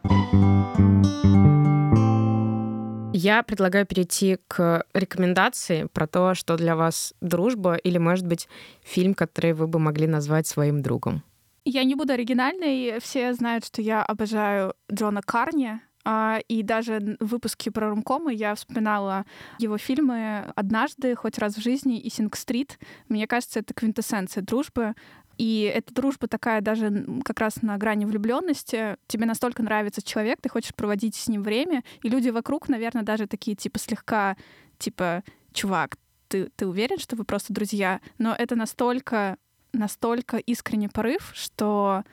[3.13, 8.49] Я предлагаю перейти к рекомендации про то, что для вас дружба или, может быть,
[8.84, 11.24] фильм, который вы бы могли назвать своим другом.
[11.63, 12.99] Я не буду оригинальной.
[12.99, 15.80] Все знают, что я обожаю Джона Карни.
[16.08, 19.26] А, и даже в выпуске про Румкомы я вспоминала
[19.58, 22.78] его фильмы «Однажды», «Хоть раз в жизни» и «Синг-стрит».
[23.10, 24.93] Мне кажется, это квинтэссенция дружбы.
[25.39, 28.97] И эта дружба такая даже как раз на грани влюбленности.
[29.08, 33.26] Тебе настолько нравится человек, ты хочешь проводить с ним время, и люди вокруг, наверное, даже
[33.26, 34.38] такие типа слегка,
[34.78, 35.97] типа, чувак,
[36.28, 37.99] ты, ты уверен, что вы просто друзья?
[38.20, 39.38] Но это настолько,
[39.74, 42.03] настолько искренний порыв, что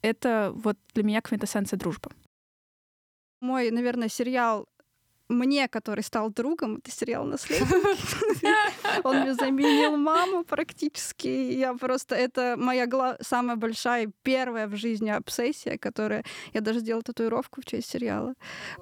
[0.00, 2.10] это вот для меня квинтэссенция дружбы.
[3.40, 4.68] Мой, наверное, сериал
[5.28, 7.74] мне, который стал другом, это сериал «Наследники».
[9.04, 11.28] Он мне заменил маму практически.
[11.28, 12.14] Я просто...
[12.14, 12.88] Это моя
[13.20, 16.24] самая большая, первая в жизни обсессия, которая...
[16.54, 18.34] Я даже сделала татуировку в честь сериала.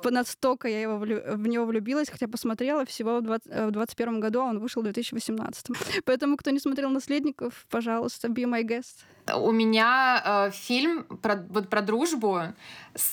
[0.04, 4.82] Настолько я его в него влюбилась, хотя посмотрела всего в 2021 году, а он вышел
[4.82, 5.66] в 2018.
[6.04, 9.04] Поэтому, кто не смотрел «Наследников», пожалуйста, be my guest.
[9.35, 12.43] У меня э, фильм про, вот, про дружбу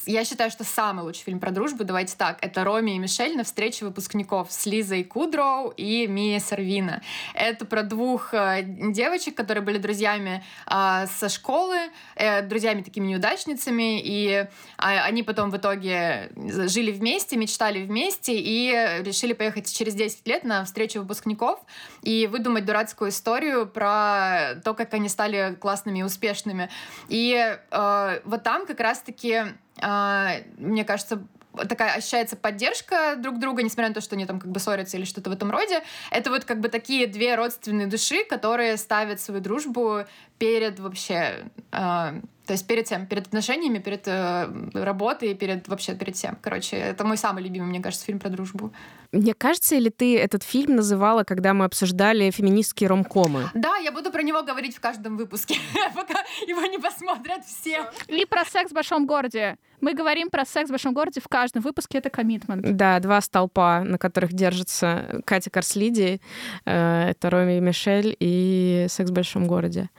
[0.05, 3.43] я считаю, что самый лучший фильм про дружбу, давайте так, это Роми и Мишель на
[3.43, 7.01] встрече выпускников с Лизой Кудроу и Мия Сарвина.
[7.34, 11.78] Это про двух э, девочек, которые были друзьями э, со школы,
[12.16, 14.47] э, друзьями такими неудачницами, и э,
[14.78, 18.72] они потом в итоге жили вместе, мечтали вместе и
[19.03, 21.59] решили поехать через 10 лет на встречу выпускников
[22.01, 26.69] и выдумать дурацкую историю про то, как они стали классными успешными.
[27.09, 29.43] И э, вот там как раз-таки
[29.81, 31.23] а, мне кажется,
[31.67, 35.05] такая ощущается поддержка друг друга, несмотря на то, что они там как бы ссорятся или
[35.05, 35.83] что-то в этом роде.
[36.11, 40.05] Это вот как бы такие две родственные души, которые ставят свою дружбу
[40.37, 46.15] перед вообще э, то есть перед тем, перед отношениями, перед э, работой, перед вообще перед
[46.15, 46.37] всем.
[46.41, 48.73] Короче, это мой самый любимый, мне кажется, фильм про дружбу.
[49.13, 53.49] Мне кажется, или ты этот фильм называла, когда мы обсуждали феминистские ромкомы?
[53.53, 55.55] Да, я буду про него говорить в каждом выпуске,
[55.95, 57.89] пока его не посмотрят все.
[58.07, 59.57] Или про секс в большом городе.
[59.81, 62.75] Мы говорим про секс в большом городе в каждом выпуске, это коммитмент.
[62.75, 66.19] Да, два столпа, на которых держится Катя Корслиди,
[66.65, 69.89] э, это Роми и Мишель и секс в большом городе.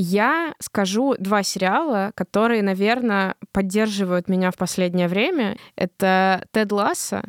[0.00, 5.58] Я скажу два сериала, которые, наверное, поддерживают меня в последнее время.
[5.74, 7.24] Это «Тед Ласса»,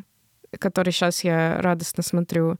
[0.59, 2.57] который сейчас я радостно смотрю,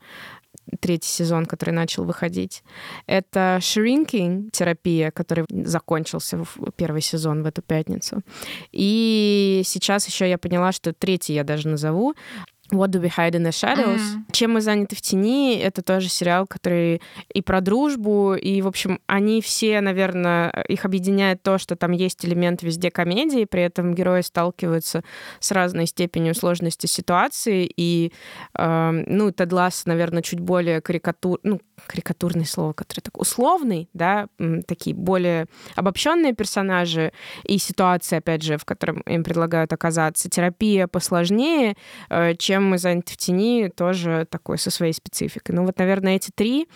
[0.79, 2.63] третий сезон, который начал выходить.
[3.05, 8.21] Это Shrinking терапия, который закончился в первый сезон в эту пятницу.
[8.71, 12.15] И сейчас еще я поняла, что третий я даже назову.
[12.71, 13.99] What Do We Hide in the Shadows?
[13.99, 14.21] Mm.
[14.31, 15.57] Чем мы заняты в тени?
[15.57, 17.01] Это тоже сериал, который
[17.33, 22.25] и про дружбу, и, в общем, они все, наверное, их объединяет то, что там есть
[22.25, 25.03] элемент везде комедии, при этом герои сталкиваются
[25.39, 28.11] с разной степенью сложности ситуации, и,
[28.57, 34.27] э, ну, Тед Ласс, наверное, чуть более карикатур, ну, карикатурное слово, которое так условный, да,
[34.67, 37.11] такие более обобщенные персонажи
[37.43, 40.29] и ситуации, опять же, в котором им предлагают оказаться.
[40.29, 41.75] Терапия посложнее,
[42.09, 45.55] э, чем мы заняты в тени, тоже такой со своей спецификой.
[45.55, 46.67] Ну вот, наверное, эти три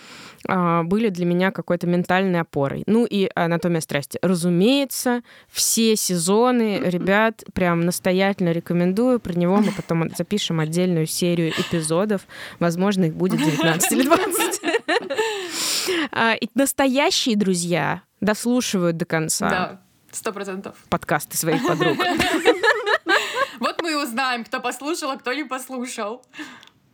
[0.47, 2.83] а, были для меня какой-то ментальной опорой.
[2.87, 4.19] Ну и «Анатомия страсти».
[4.21, 9.19] Разумеется, все сезоны, ребят, прям настоятельно рекомендую.
[9.19, 12.21] Про него мы потом запишем отдельную серию эпизодов.
[12.59, 14.61] Возможно, их будет 19 или 20.
[16.11, 19.49] А, и настоящие друзья дослушивают до конца.
[19.49, 19.81] Да,
[20.11, 20.75] сто процентов.
[20.89, 21.97] Подкасты своих подруг.
[24.03, 26.25] Узнаем, кто послушал, а кто не послушал.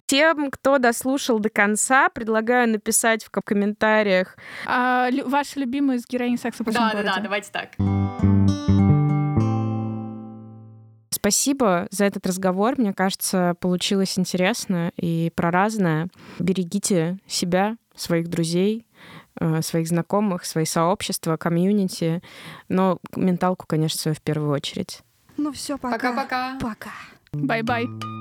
[0.05, 4.37] Тем, кто дослушал до конца, предлагаю написать в комментариях.
[4.65, 7.69] А, лю- ваши любимые из героинь секса в Да, да, да, давайте так.
[11.11, 12.75] Спасибо за этот разговор.
[12.77, 16.07] Мне кажется, получилось интересно и про разное.
[16.39, 18.85] Берегите себя, своих друзей,
[19.39, 22.21] э, своих знакомых, свои сообщества, комьюнити,
[22.69, 25.01] но менталку, конечно, свою в первую очередь.
[25.39, 25.95] Ну все, пока.
[25.97, 26.57] Пока-пока.
[26.59, 26.91] Пока.
[27.31, 28.18] Bye-bye.